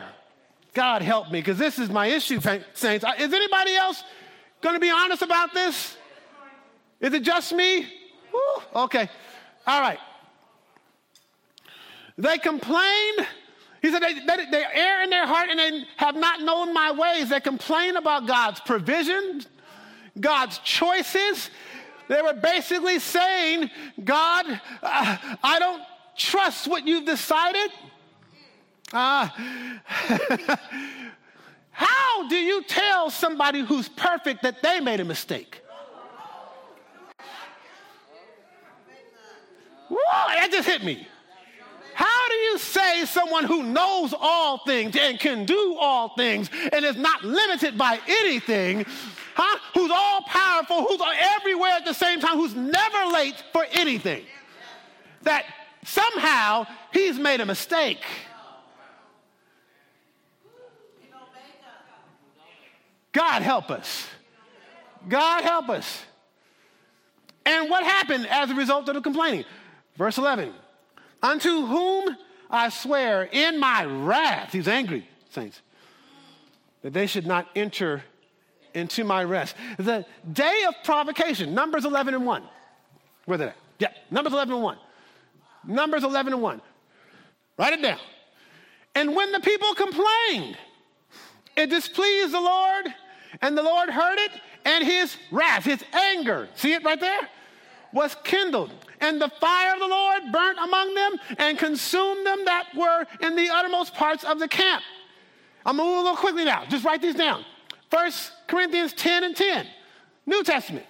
[0.73, 4.05] god help me because this is my issue saints is anybody else
[4.61, 5.97] going to be honest about this
[7.01, 7.87] is it just me
[8.33, 8.63] Woo.
[8.75, 9.09] okay
[9.67, 9.99] all right
[12.17, 13.27] they complain
[13.83, 16.93] he said, they, they, they err in their heart and they have not known my
[16.93, 17.31] ways.
[17.31, 19.43] They complain about God's provision,
[20.19, 21.51] God's choices.
[22.11, 23.71] They were basically saying,
[24.03, 24.45] God,
[24.83, 25.81] uh, I don't
[26.17, 27.71] trust what you've decided.
[28.93, 29.29] Uh,
[31.71, 35.63] how do you tell somebody who's perfect that they made a mistake?
[39.89, 41.07] Whoa, that just hit me.
[42.31, 46.97] Do you say someone who knows all things and can do all things and is
[46.97, 48.87] not limited by anything,
[49.35, 49.59] huh?
[49.75, 54.23] Who's all powerful, who's everywhere at the same time, who's never late for anything,
[55.23, 55.45] that
[55.85, 58.05] somehow he's made a mistake?
[63.11, 64.07] God help us.
[65.09, 66.05] God help us.
[67.45, 69.45] And what happened as a result of the complaining?
[69.97, 70.53] Verse 11.
[71.23, 72.17] Unto whom
[72.51, 75.61] I swear in my wrath, he's angry, saints,
[76.83, 78.03] that they should not enter
[78.75, 79.55] into my rest.
[79.79, 82.43] The day of provocation, Numbers 11 and 1.
[83.27, 83.57] Where they at?
[83.79, 84.79] Yeah, Numbers 11 and 1.
[85.67, 86.61] Numbers 11 and 1.
[87.59, 87.99] Write it down.
[88.95, 90.57] And when the people complained,
[91.57, 92.87] it displeased the Lord,
[93.43, 94.33] and the Lord heard it,
[94.65, 97.29] and his wrath, his anger, see it right there,
[97.93, 102.67] was kindled and the fire of the Lord burnt among them and consumed them that
[102.77, 104.83] were in the uttermost parts of the camp.
[105.65, 106.65] I'm gonna move a little quickly now.
[106.67, 107.45] Just write these down.
[107.91, 109.67] First Corinthians 10 and 10,
[110.27, 110.87] New Testament.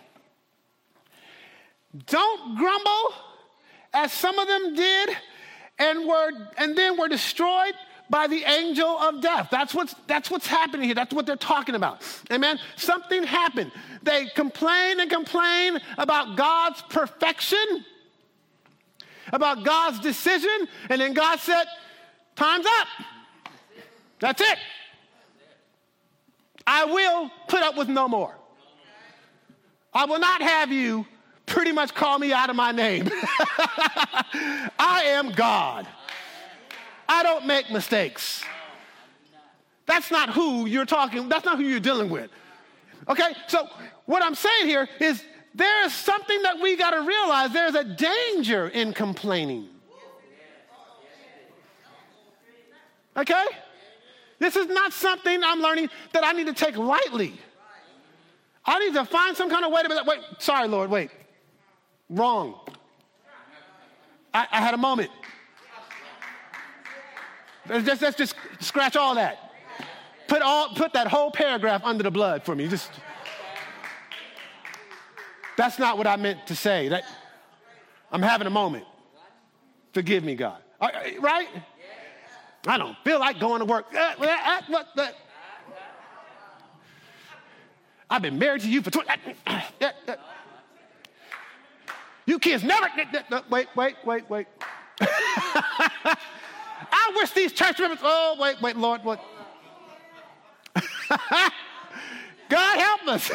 [2.07, 3.15] Don't grumble
[3.93, 5.11] as some of them did
[5.79, 7.75] and were and then were destroyed
[8.11, 9.49] by the angel of death.
[9.51, 10.97] That's what's, that's what's happening here.
[10.97, 12.03] That's what they're talking about.
[12.33, 12.59] Amen.
[12.77, 13.71] Something happened.
[14.03, 17.85] They complain and complain about God's perfection
[19.33, 21.65] about God's decision, and then God said,
[22.37, 22.89] Time's up.
[24.19, 24.59] That's it.
[26.67, 28.35] I will put up with no more.
[29.93, 31.07] I will not have you
[31.47, 33.09] pretty much call me out of my name.
[34.79, 35.87] I am God.
[37.09, 38.45] I don't make mistakes.
[39.87, 42.31] That's not who you're talking, that's not who you're dealing with.
[43.09, 43.35] Okay?
[43.49, 43.69] So
[44.07, 47.85] what I'm saying here is there is something that we got to realize there's a
[47.85, 49.69] danger in complaining.
[53.17, 53.45] Okay?
[54.39, 57.35] This is not something I'm learning that I need to take lightly.
[58.65, 61.11] I need to find some kind of way to be like, wait, sorry, Lord, wait.
[62.09, 62.59] Wrong.
[64.33, 65.11] I, I had a moment.
[67.69, 69.53] Let's just, let's just scratch all that.
[70.29, 72.69] Put, all, put that whole paragraph under the blood for me.
[72.69, 72.91] Just.
[75.61, 76.89] That's not what I meant to say.
[76.89, 77.05] That,
[78.11, 78.87] I'm having a moment.
[79.93, 80.57] Forgive me, God.
[80.81, 81.49] Uh, uh, right?
[82.67, 83.95] I don't feel like going to work.
[83.95, 85.09] Uh, uh, uh,
[88.09, 89.11] I've been married to you for 20.
[89.47, 89.61] Uh,
[92.25, 92.89] you kids never.
[93.51, 94.47] Wait, wait, wait, wait.
[95.03, 96.17] I
[97.17, 97.99] wish these church members.
[98.03, 99.23] Oh, wait, wait, Lord, what?
[102.49, 103.31] God help us.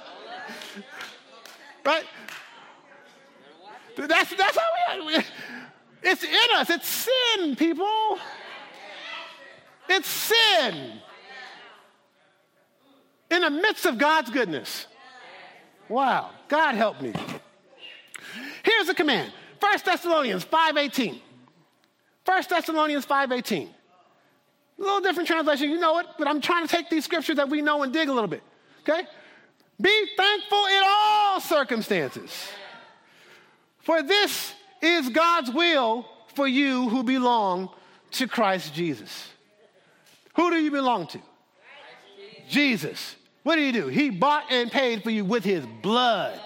[1.84, 2.04] right?
[3.96, 5.24] That's, that's how we, are.
[6.02, 6.70] it's in us.
[6.70, 8.18] It's sin, people.
[9.88, 11.00] It's sin
[13.30, 14.86] in the midst of God's goodness.
[15.88, 16.30] Wow.
[16.48, 17.12] God help me.
[18.62, 19.32] Here's a command.
[19.60, 21.20] 1 Thessalonians 5.18.
[22.24, 23.68] 1 Thessalonians 5.18.
[24.76, 27.48] A little different translation, you know it, but I'm trying to take these scriptures that
[27.48, 28.42] we know and dig a little bit.
[28.80, 29.06] Okay?
[29.80, 30.66] Be thankful
[31.34, 32.48] all circumstances.
[33.80, 37.70] For this is God's will for you who belong
[38.12, 39.28] to Christ Jesus.
[40.36, 41.18] Who do you belong to?
[42.48, 43.16] Jesus.
[43.42, 43.88] What did he do?
[43.88, 46.40] He bought and paid for you with his blood.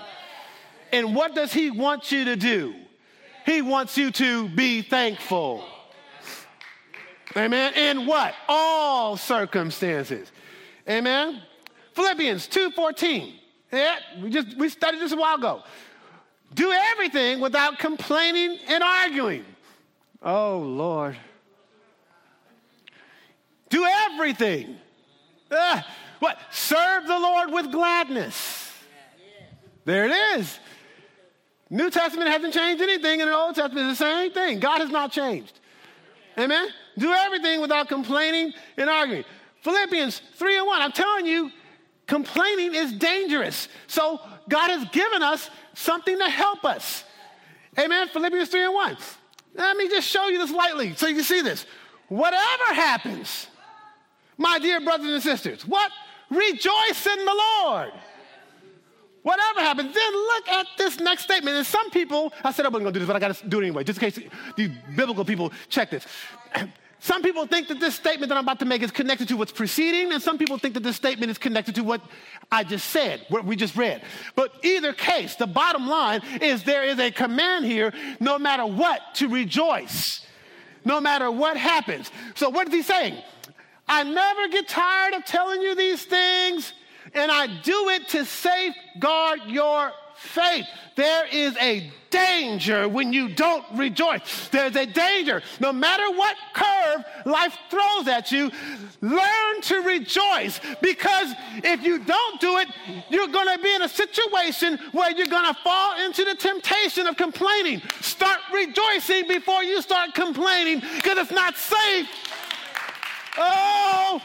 [0.90, 2.74] And what does he want you to do?
[3.44, 5.64] He wants you to be thankful.
[7.37, 7.74] Amen.
[7.74, 8.35] In what?
[8.48, 10.33] All circumstances.
[10.88, 11.42] Amen.
[11.92, 13.38] Philippians 2:14.
[13.72, 15.62] Yeah, we just we studied this a while ago.
[16.54, 19.44] Do everything without complaining and arguing.
[20.22, 21.16] Oh Lord.
[23.68, 24.78] Do everything.
[25.50, 25.83] Uh,
[26.20, 26.38] what?
[26.50, 28.72] Serve the Lord with gladness.
[29.85, 30.59] There it is.
[31.70, 34.59] New Testament hasn't changed anything, and the Old Testament is the same thing.
[34.59, 35.61] God has not changed.
[36.38, 36.68] Amen?
[36.96, 39.24] Do everything without complaining and arguing.
[39.62, 40.83] Philippians 3 and 1.
[40.83, 41.50] I'm telling you,
[42.09, 43.68] complaining is dangerous.
[43.87, 47.05] So God has given us something to help us.
[47.79, 48.09] Amen?
[48.09, 48.97] Philippians 3 and 1.
[49.55, 51.64] Let me just show you this lightly so you can see this.
[52.09, 53.47] Whatever happens,
[54.37, 55.92] my dear brothers and sisters, what?
[56.31, 57.92] Rejoice in the Lord.
[59.23, 61.57] Whatever happens, then look at this next statement.
[61.57, 63.64] And some people, I said I wasn't gonna do this, but I gotta do it
[63.64, 66.07] anyway, just in case the biblical people check this.
[67.01, 69.53] Some people think that this statement that I'm about to make is connected to what's
[69.53, 72.01] preceding, and some people think that this statement is connected to what
[72.51, 74.03] I just said, what we just read.
[74.35, 79.01] But either case, the bottom line is there is a command here, no matter what,
[79.15, 80.27] to rejoice,
[80.85, 82.11] no matter what happens.
[82.35, 83.23] So, what is he saying?
[83.87, 86.73] I never get tired of telling you these things,
[87.15, 90.66] and I do it to safeguard your faith.
[90.96, 94.48] There is a danger when you don't rejoice.
[94.48, 95.42] There's a danger.
[95.61, 98.50] No matter what curve life throws at you,
[99.00, 102.68] learn to rejoice because if you don't do it,
[103.11, 107.07] you're going to be in a situation where you're going to fall into the temptation
[107.07, 107.81] of complaining.
[108.00, 112.09] Start rejoicing before you start complaining because it's not safe.
[113.37, 114.20] Oh,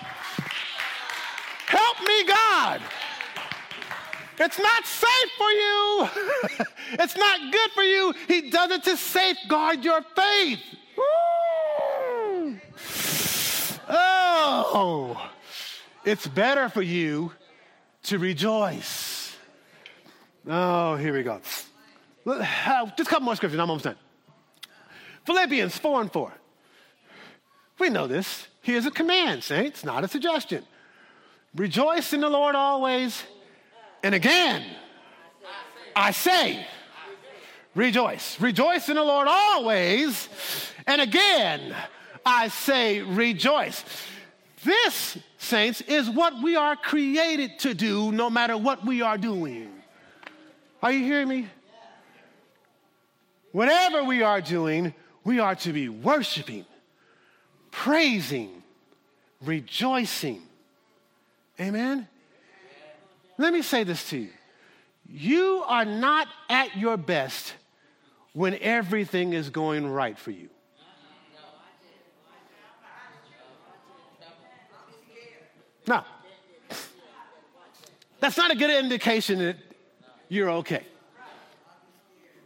[1.67, 2.81] help me, God.
[4.43, 6.09] It's not safe for you.
[6.99, 8.13] it's not good for you.
[8.27, 10.59] He does it to safeguard your faith.
[10.97, 12.59] Woo.
[13.87, 15.31] Oh,
[16.03, 17.31] it's better for you
[18.03, 19.33] to rejoice.
[20.45, 21.39] Oh, here we go.
[22.25, 23.59] Uh, just a couple more scriptures.
[23.59, 23.95] I'm almost done.
[25.25, 26.33] Philippians 4 and 4.
[27.79, 28.47] We know this.
[28.61, 30.65] Here's a command, saints, not a suggestion.
[31.55, 33.23] Rejoice in the Lord always.
[34.03, 34.63] And again,
[35.95, 36.65] I say,
[37.73, 38.39] rejoice.
[38.39, 40.29] Rejoice in the Lord always.
[40.85, 41.75] And again,
[42.25, 43.83] I say, rejoice.
[44.63, 49.71] This, saints, is what we are created to do no matter what we are doing.
[50.81, 51.47] Are you hearing me?
[53.51, 54.93] Whatever we are doing,
[55.23, 56.65] we are to be worshiping
[57.73, 58.63] praising,
[59.41, 60.41] rejoicing.
[61.59, 62.07] Amen?
[63.37, 64.29] Let me say this to you.
[65.07, 67.53] You are not at your best
[68.33, 70.49] when everything is going right for you.
[75.87, 76.03] No.
[78.19, 79.57] That's not a good indication that
[80.29, 80.85] you're okay.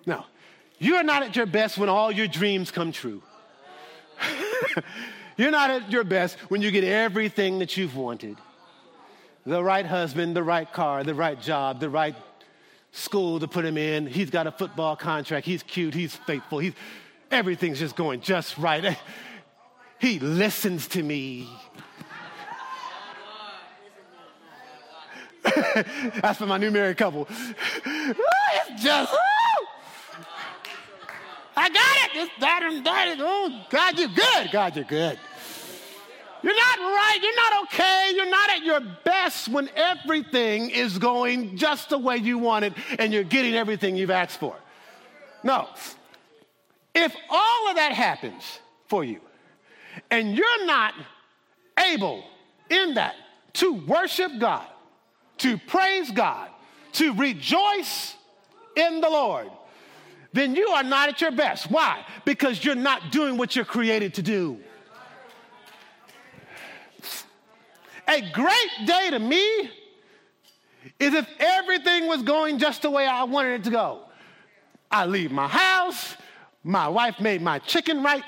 [0.05, 0.25] No.
[0.79, 3.21] You're not at your best when all your dreams come true.
[5.37, 8.37] You're not at your best when you get everything that you've wanted
[9.47, 12.15] the right husband, the right car, the right job, the right
[12.91, 14.05] school to put him in.
[14.05, 15.45] He's got a football contract.
[15.45, 15.93] He's cute.
[15.93, 16.59] He's faithful.
[16.59, 16.73] He's,
[17.31, 18.97] everything's just going just right.
[19.99, 21.49] He listens to me.
[26.21, 27.27] That's for my new married couple.
[27.85, 29.11] it's just,
[31.55, 32.11] I got it.
[32.13, 33.17] It's that and that.
[33.19, 34.51] Oh, God, you're good.
[34.51, 35.17] God, you're good.
[36.43, 37.19] You're not right.
[37.21, 38.11] You're not okay.
[38.15, 42.73] You're not at your best when everything is going just the way you want it
[42.99, 44.55] and you're getting everything you've asked for.
[45.43, 45.67] No.
[46.93, 49.19] If all of that happens for you
[50.09, 50.93] and you're not
[51.79, 52.23] able
[52.69, 53.15] in that
[53.53, 54.65] to worship God,
[55.39, 56.49] to praise God,
[56.93, 58.15] to rejoice
[58.75, 59.49] in the Lord,
[60.33, 61.71] then you are not at your best.
[61.71, 62.05] Why?
[62.25, 64.59] Because you're not doing what you're created to do.
[68.07, 69.69] A great day to me
[70.99, 74.01] is if everything was going just the way I wanted it to go.
[74.89, 76.15] I leave my house,
[76.63, 78.23] my wife made my chicken right,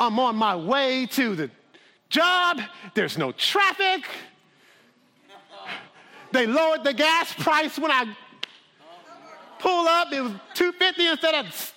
[0.00, 1.50] I'm on my way to the
[2.08, 2.60] job,
[2.94, 4.06] there's no traffic.
[6.32, 8.16] They lowered the gas price when I
[9.58, 11.74] pull up, it was 250 instead of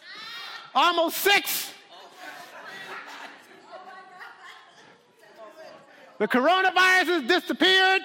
[0.74, 1.74] almost six.
[6.20, 8.01] The coronavirus has disappeared.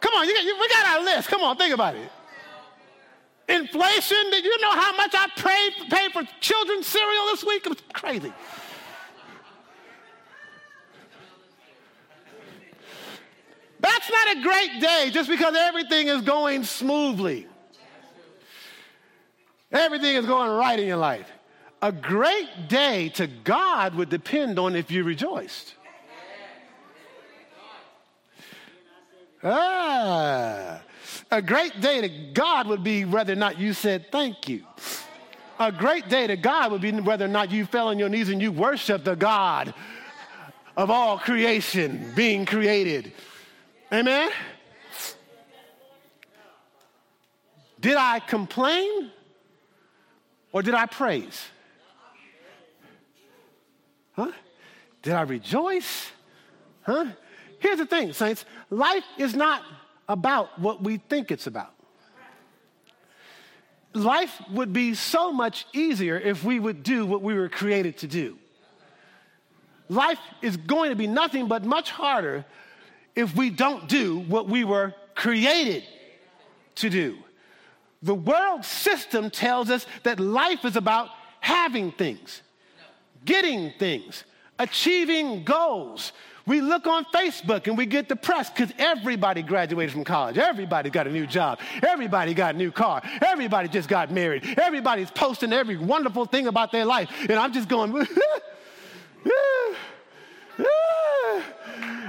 [0.00, 1.28] Come on, you, you, we got our list.
[1.28, 2.10] Come on, think about it.
[3.48, 7.66] Inflation, did you know how much I paid, paid for children's cereal this week?
[7.66, 8.32] It was crazy.
[13.80, 17.48] That's not a great day just because everything is going smoothly.
[19.72, 21.26] Everything is going right in your life.
[21.80, 25.74] A great day to God would depend on if you rejoiced.
[29.44, 30.80] Ah,
[31.30, 34.64] a great day to God would be whether or not you said thank you.
[35.58, 38.28] A great day to God would be whether or not you fell on your knees
[38.28, 39.74] and you worshiped the God
[40.76, 43.12] of all creation being created.
[43.92, 44.30] Amen?
[47.80, 49.10] Did I complain
[50.52, 51.44] or did I praise?
[54.12, 54.30] Huh?
[55.02, 56.10] Did I rejoice?
[56.82, 57.06] Huh?
[57.62, 59.62] Here's the thing, saints life is not
[60.08, 61.72] about what we think it's about.
[63.94, 68.08] Life would be so much easier if we would do what we were created to
[68.08, 68.36] do.
[69.88, 72.44] Life is going to be nothing but much harder
[73.14, 75.84] if we don't do what we were created
[76.76, 77.18] to do.
[78.02, 82.42] The world system tells us that life is about having things,
[83.24, 84.24] getting things,
[84.58, 86.12] achieving goals.
[86.46, 90.38] We look on Facebook and we get depressed because everybody graduated from college.
[90.38, 91.60] Everybody got a new job.
[91.86, 93.00] Everybody got a new car.
[93.20, 94.58] Everybody just got married.
[94.58, 97.08] Everybody's posting every wonderful thing about their life.
[97.20, 98.06] And I'm just going, and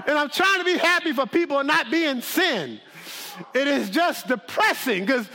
[0.08, 2.80] I'm trying to be happy for people and not be in sin.
[3.54, 5.28] It is just depressing because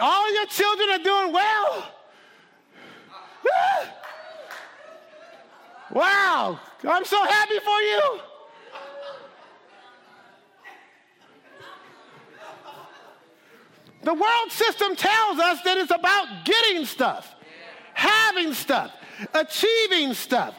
[0.00, 1.88] all your children are doing well.
[5.92, 8.20] wow, I'm so happy for you.
[14.02, 17.34] The world system tells us that it's about getting stuff,
[17.92, 18.92] having stuff,
[19.34, 20.54] achieving stuff.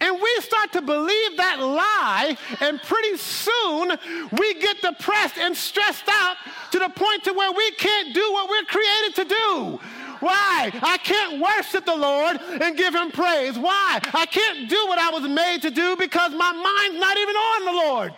[0.00, 3.92] And we start to believe that lie, and pretty soon
[4.38, 6.36] we get depressed and stressed out
[6.72, 9.80] to the point to where we can't do what we're created to do.
[10.20, 10.70] Why?
[10.82, 13.58] I can't worship the Lord and give him praise.
[13.58, 14.00] Why?
[14.12, 17.64] I can't do what I was made to do because my mind's not even on
[17.64, 18.14] the Lord.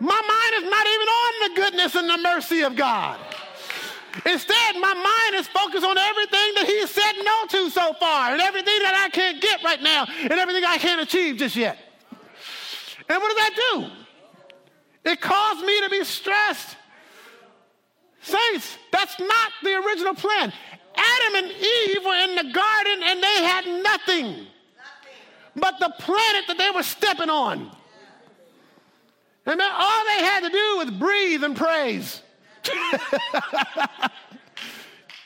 [0.00, 3.18] My mind is not even on the goodness and the mercy of God.
[4.24, 8.32] Instead, my mind is focused on everything that he has said no to so far,
[8.32, 11.78] and everything that I can't get right now, and everything I can't achieve just yet.
[13.08, 15.10] And what does that do?
[15.10, 16.76] It caused me to be stressed.
[18.20, 20.52] Saints, that's not the original plan.
[20.96, 24.46] Adam and Eve were in the garden and they had nothing, nothing.
[25.54, 27.70] but the planet that they were stepping on.
[29.48, 32.20] And all they had to do was breathe and praise.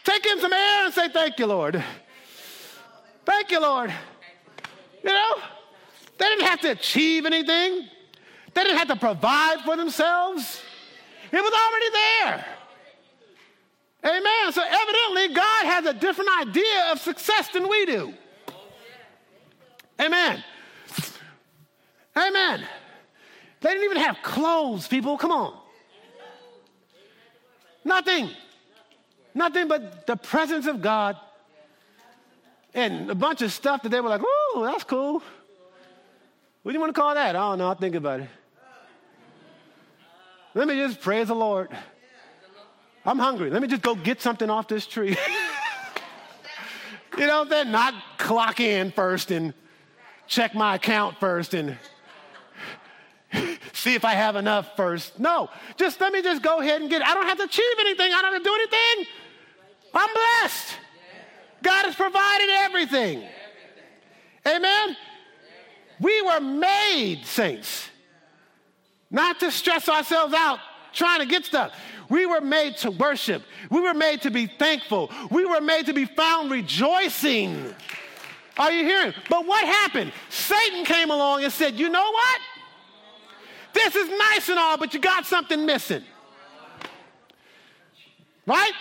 [0.04, 1.82] Take in some air and say, Thank you, Lord.
[3.24, 3.92] Thank you, Lord.
[5.02, 5.34] You know,
[6.18, 7.88] they didn't have to achieve anything,
[8.54, 10.62] they didn't have to provide for themselves.
[11.32, 12.44] It was already there.
[14.04, 14.52] Amen.
[14.52, 18.14] So evidently, God has a different idea of success than we do.
[20.00, 20.44] Amen.
[22.16, 22.64] Amen.
[23.62, 25.16] They didn't even have clothes, people.
[25.16, 25.56] Come on.
[27.84, 28.30] Nothing.
[29.34, 31.16] Nothing but the presence of God
[32.74, 35.22] and a bunch of stuff that they were like, ooh, that's cool.
[36.62, 37.36] What do you want to call that?
[37.36, 37.68] I don't know.
[37.68, 38.28] I'll think about it.
[40.54, 41.70] Let me just praise the Lord.
[43.04, 43.50] I'm hungry.
[43.50, 45.16] Let me just go get something off this tree.
[47.18, 49.54] you know, then not clock in first and
[50.26, 51.76] check my account first and
[53.82, 55.18] see if I have enough first.
[55.18, 57.08] No, just let me just go ahead and get it.
[57.08, 58.12] I don't have to achieve anything.
[58.12, 59.12] I don't have to do anything.
[59.94, 60.76] I'm blessed.
[61.62, 63.24] God has provided everything.
[64.46, 64.96] Amen.
[66.00, 67.88] We were made saints,
[69.10, 70.58] not to stress ourselves out
[70.92, 71.72] trying to get stuff.
[72.08, 73.42] We were made to worship.
[73.70, 75.10] We were made to be thankful.
[75.30, 77.74] We were made to be found rejoicing.
[78.58, 79.14] Are you hearing?
[79.30, 80.12] But what happened?
[80.28, 82.40] Satan came along and said, You know what?
[83.72, 86.02] This is nice and all, but you got something missing.
[88.46, 88.72] Right?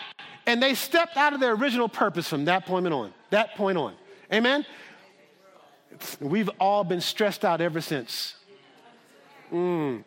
[0.46, 3.14] And they stepped out of their original purpose from that point on.
[3.30, 3.94] That point on.
[4.32, 4.66] Amen?
[6.20, 8.36] We've all been stressed out ever since.
[9.52, 10.04] Mm.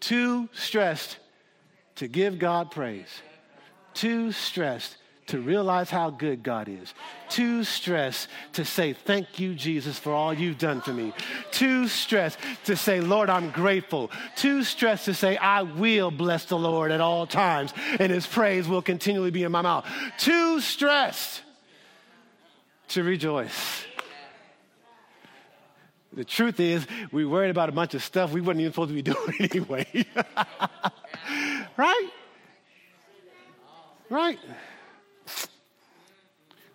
[0.00, 1.18] Too stressed
[1.96, 3.22] to give God praise.
[3.94, 6.94] Too stressed to realize how good God is.
[7.28, 11.12] Too stressed to say, Thank you, Jesus, for all you've done for me.
[11.50, 14.10] Too stressed to say, Lord, I'm grateful.
[14.36, 18.66] Too stressed to say, I will bless the Lord at all times, and his praise
[18.66, 19.86] will continually be in my mouth.
[20.18, 21.42] Too stressed
[22.88, 23.84] to rejoice.
[26.14, 28.94] The truth is, we worried about a bunch of stuff we weren't even supposed to
[28.94, 29.86] be doing anyway.
[31.76, 32.10] right?
[34.10, 34.38] Right?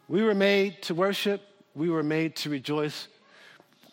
[0.08, 1.42] We were made to worship,
[1.76, 3.08] we were made to rejoice,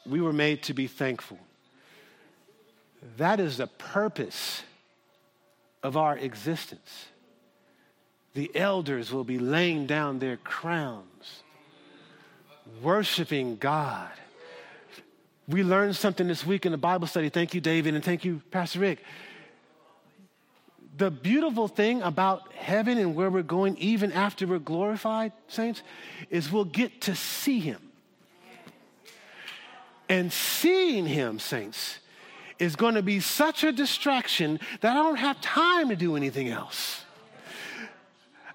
[0.06, 1.38] we were made to be thankful.
[3.16, 4.62] That is the purpose
[5.82, 7.06] of our existence.
[8.34, 11.42] The elders will be laying down their crowns,
[12.82, 14.10] worshiping God.
[15.46, 17.28] We learned something this week in the Bible study.
[17.28, 19.00] Thank you, David, and thank you, Pastor Rick
[20.97, 25.82] the beautiful thing about heaven and where we're going, even after we're glorified, saints,
[26.30, 27.80] is we'll get to see Him.
[30.09, 31.99] And seeing Him, saints,
[32.59, 36.49] is going to be such a distraction that I don't have time to do anything
[36.49, 37.03] else.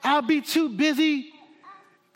[0.04, 1.34] I'll be too busy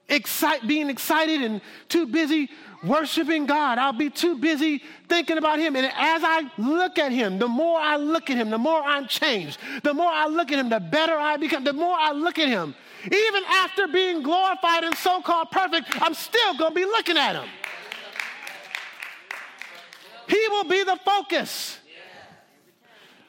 [0.07, 2.49] excite, being excited and too busy
[2.84, 3.77] worshiping God.
[3.77, 5.75] I'll be too busy thinking about Him.
[5.75, 9.07] And as I look at Him, the more I look at Him, the more I'm
[9.07, 9.57] changed.
[9.84, 11.63] The more I look at Him, the better I become.
[11.63, 12.75] The more I look at Him,
[13.05, 17.36] even after being glorified and so called perfect, I'm still going to be looking at
[17.36, 17.49] Him.
[20.27, 21.77] He will be the focus.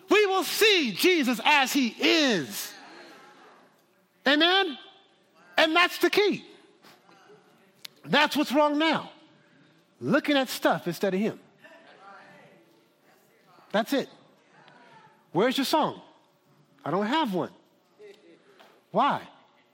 [0.08, 2.72] We will see Jesus as He is.
[4.26, 4.78] Amen?
[5.56, 6.44] And that's the key.
[8.04, 9.10] That's what's wrong now
[10.00, 11.38] looking at stuff instead of Him.
[13.72, 14.08] That's it.
[15.32, 16.00] Where's your song?
[16.84, 17.50] I don't have one.
[18.92, 19.20] Why?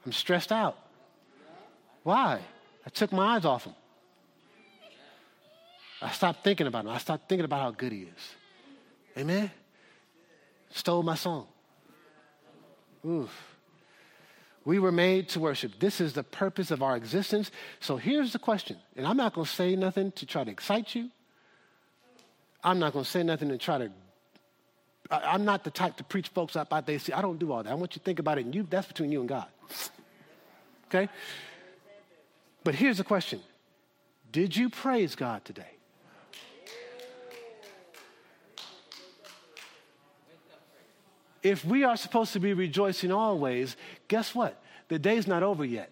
[0.07, 0.79] I'm stressed out.
[2.03, 2.41] Why?
[2.87, 3.75] I took my eyes off him.
[6.01, 6.93] I stopped thinking about him.
[6.93, 8.35] I stopped thinking about how good he is.
[9.19, 9.51] Amen?
[10.71, 11.47] Stole my song.
[13.05, 13.50] Oof.
[14.65, 15.81] We were made to worship.
[15.81, 17.51] This is the purpose of our existence.
[17.81, 20.95] So here's the question, and I'm not going to say nothing to try to excite
[20.95, 21.11] you.
[22.63, 23.91] I'm not going to say nothing to try to.
[25.11, 26.99] I, am not the type to preach folks up out there.
[26.99, 27.71] See, I don't do all that.
[27.71, 29.47] I want you to think about it, and you, that's between you and God.
[30.89, 31.09] Okay?
[32.63, 33.41] But here's the question
[34.31, 35.80] Did you praise God today?
[41.43, 43.77] If we are supposed to be rejoicing always,
[44.09, 44.63] guess what?
[44.89, 45.91] The day's not over yet.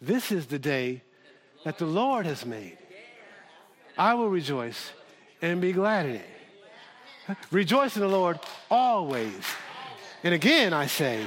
[0.00, 1.02] This is the day
[1.64, 2.76] that the Lord has made.
[3.96, 4.90] I will rejoice
[5.40, 7.36] and be glad in it.
[7.50, 8.38] Rejoice in the Lord
[8.70, 9.42] always.
[10.22, 11.24] And again, I say,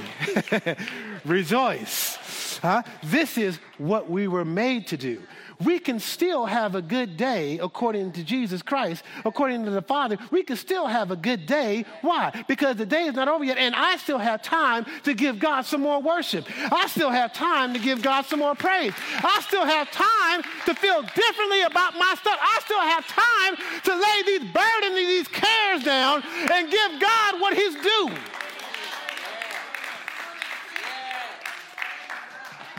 [1.24, 2.58] rejoice.
[2.62, 2.82] Huh?
[3.02, 5.22] This is what we were made to do
[5.64, 10.16] we can still have a good day according to Jesus Christ, according to the Father.
[10.30, 11.84] We can still have a good day.
[12.00, 12.44] Why?
[12.48, 15.62] Because the day is not over yet, and I still have time to give God
[15.62, 16.46] some more worship.
[16.72, 18.92] I still have time to give God some more praise.
[19.22, 22.38] I still have time to feel differently about my stuff.
[22.40, 27.54] I still have time to lay these burdens, these cares down, and give God what
[27.54, 28.10] He's due.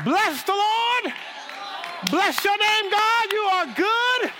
[0.03, 1.13] Bless the Lord
[2.09, 3.31] Bless your name, God.
[3.31, 4.31] You are good.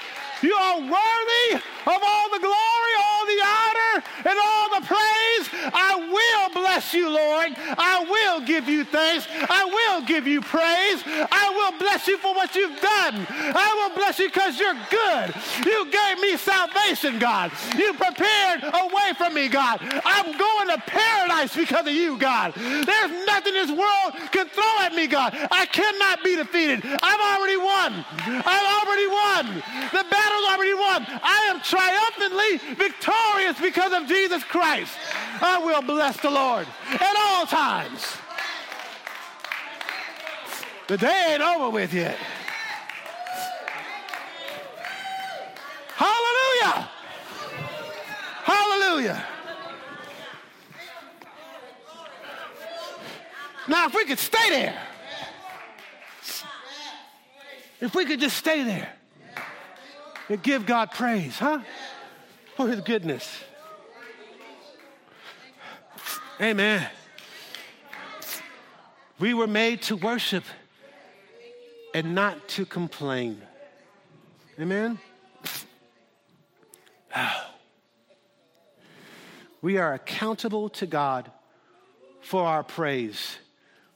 [0.42, 1.56] You are worthy
[1.86, 5.72] of all the glory, all the honor, and all the praise.
[5.74, 7.52] I will bless you, Lord.
[7.58, 9.28] I will give you thanks.
[9.50, 11.04] I will give you praise.
[11.06, 13.28] I will bless you for what you've done.
[13.28, 15.36] I will bless you because you're good.
[15.66, 17.52] You gave me salvation, God.
[17.76, 19.80] You prepared a way for me, God.
[20.06, 22.54] I'm going to paradise because of you, God.
[22.56, 25.36] There's nothing this world can throw at me, God.
[25.52, 26.86] I cannot be defeated.
[26.86, 28.06] I've already won.
[28.48, 29.46] I've already won.
[29.92, 31.04] The battle's already won.
[31.20, 34.96] I am triumphantly victorious because of Jesus Christ.
[35.42, 38.18] I will bless the Lord at all times.
[40.88, 42.18] The day ain't over with yet.
[45.96, 46.90] Hallelujah.
[48.44, 49.26] Hallelujah.
[53.68, 54.82] Now, if we could stay there,
[57.80, 58.94] if we could just stay there
[60.30, 61.62] and give God praise, huh?
[62.56, 63.30] For his goodness.
[66.42, 66.90] Amen.
[69.20, 70.44] We were made to worship
[71.94, 73.42] and not to complain.
[74.60, 75.00] Amen.
[79.64, 81.30] We are accountable to God
[82.22, 83.38] for our praise.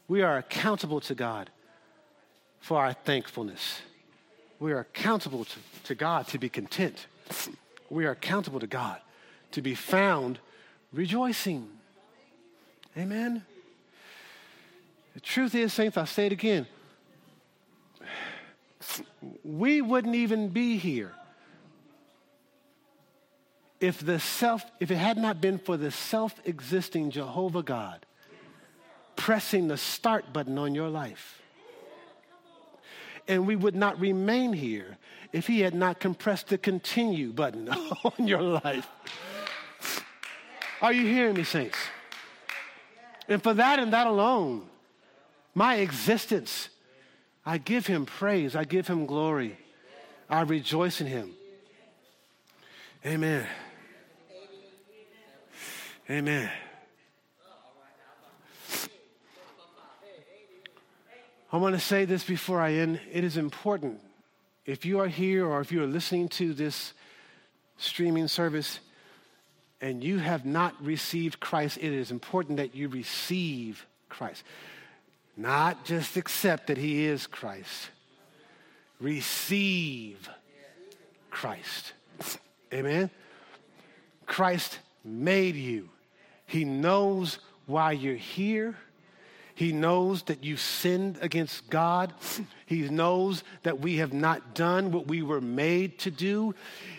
[0.08, 1.50] We are accountable to God
[2.60, 3.82] for our thankfulness.
[4.60, 7.08] We are accountable to, to God to be content.
[7.90, 9.02] We are accountable to God
[9.54, 10.38] to be found
[10.94, 11.75] rejoicing.
[12.98, 13.44] Amen.
[15.14, 16.68] The truth is, saints, I'll say it again.
[19.44, 21.12] We wouldn't even be here
[23.80, 28.06] if the self, if it had not been for the self-existing Jehovah God
[29.16, 31.42] pressing the start button on your life.
[33.28, 34.98] And we would not remain here
[35.34, 37.70] if he had not compressed the continue button
[38.20, 38.88] on your life.
[40.82, 41.78] Are you hearing me, saints?
[43.28, 44.68] And for that and that alone,
[45.54, 46.70] my existence,
[47.46, 49.58] I give him praise, I give him glory,
[50.30, 51.32] I rejoice in him.
[53.06, 53.48] Amen.
[56.10, 56.52] Amen.
[61.52, 63.00] I want to say this before I end.
[63.12, 64.02] It is important.
[64.66, 66.94] If you are here or if you are listening to this
[67.78, 68.80] streaming service
[69.82, 74.44] and you have not received Christ, it is important that you receive Christ.
[75.38, 77.90] Not just accept that He is Christ,
[79.00, 80.30] receive
[81.30, 81.94] Christ.
[82.74, 83.10] Amen?
[84.26, 85.90] Christ made you.
[86.46, 88.76] He knows why you're here.
[89.56, 92.14] He knows that you sinned against God.
[92.66, 96.54] He knows that we have not done what we were made to do.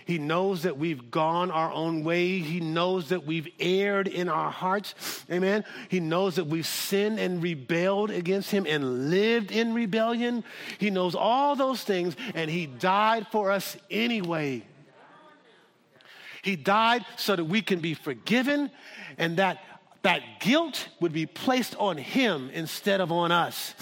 [0.06, 2.38] He knows that we've gone our own way.
[2.38, 4.94] He knows that we've erred in our hearts.
[5.30, 5.64] Amen.
[5.90, 10.42] He knows that we've sinned and rebelled against Him and lived in rebellion.
[10.78, 14.62] He knows all those things, and He died for us anyway.
[16.42, 18.70] He died so that we can be forgiven
[19.18, 19.58] and that
[20.06, 23.74] that guilt would be placed on him instead of on us.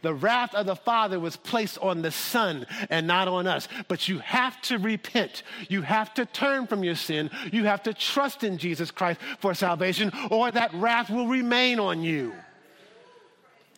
[0.00, 3.68] The wrath of the Father was placed on the Son and not on us.
[3.86, 5.42] But you have to repent.
[5.68, 7.28] You have to turn from your sin.
[7.52, 12.02] You have to trust in Jesus Christ for salvation, or that wrath will remain on
[12.02, 12.32] you.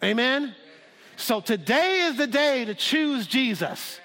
[0.05, 0.55] Amen?
[1.17, 4.00] So today is the day to choose Jesus.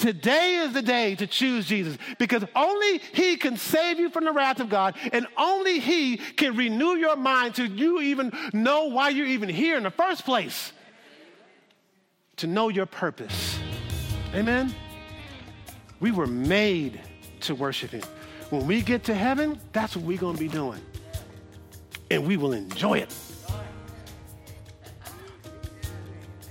[0.00, 4.32] Today is the day to choose Jesus because only He can save you from the
[4.32, 9.10] wrath of God, and only He can renew your mind to you even know why
[9.10, 10.72] you're even here in the first place.
[12.38, 13.58] To know your purpose.
[14.34, 14.74] Amen?
[16.00, 16.98] We were made
[17.40, 18.02] to worship Him.
[18.48, 20.80] When we get to heaven, that's what we're going to be doing.
[22.10, 23.14] And we will enjoy it.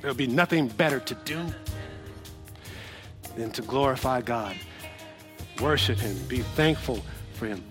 [0.01, 1.43] There'll be nothing better to do
[3.39, 4.55] than to glorify God,
[5.61, 7.63] worship Him, be thankful for Him,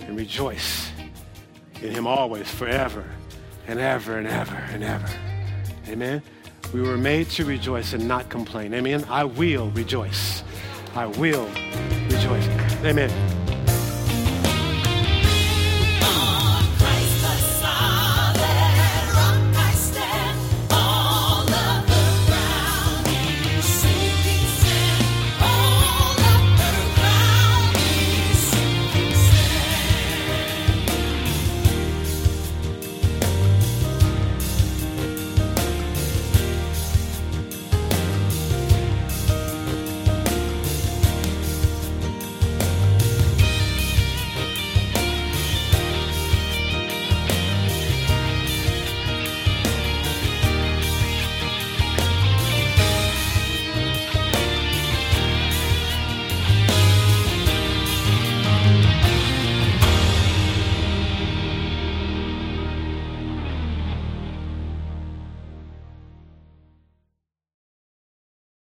[0.00, 0.90] and rejoice
[1.80, 3.04] in Him always, forever
[3.68, 5.08] and ever and ever and ever.
[5.88, 6.22] Amen.
[6.74, 8.74] We were made to rejoice and not complain.
[8.74, 9.04] Amen.
[9.08, 10.42] I will rejoice.
[10.94, 11.46] I will
[12.10, 12.48] rejoice.
[12.84, 13.10] Amen.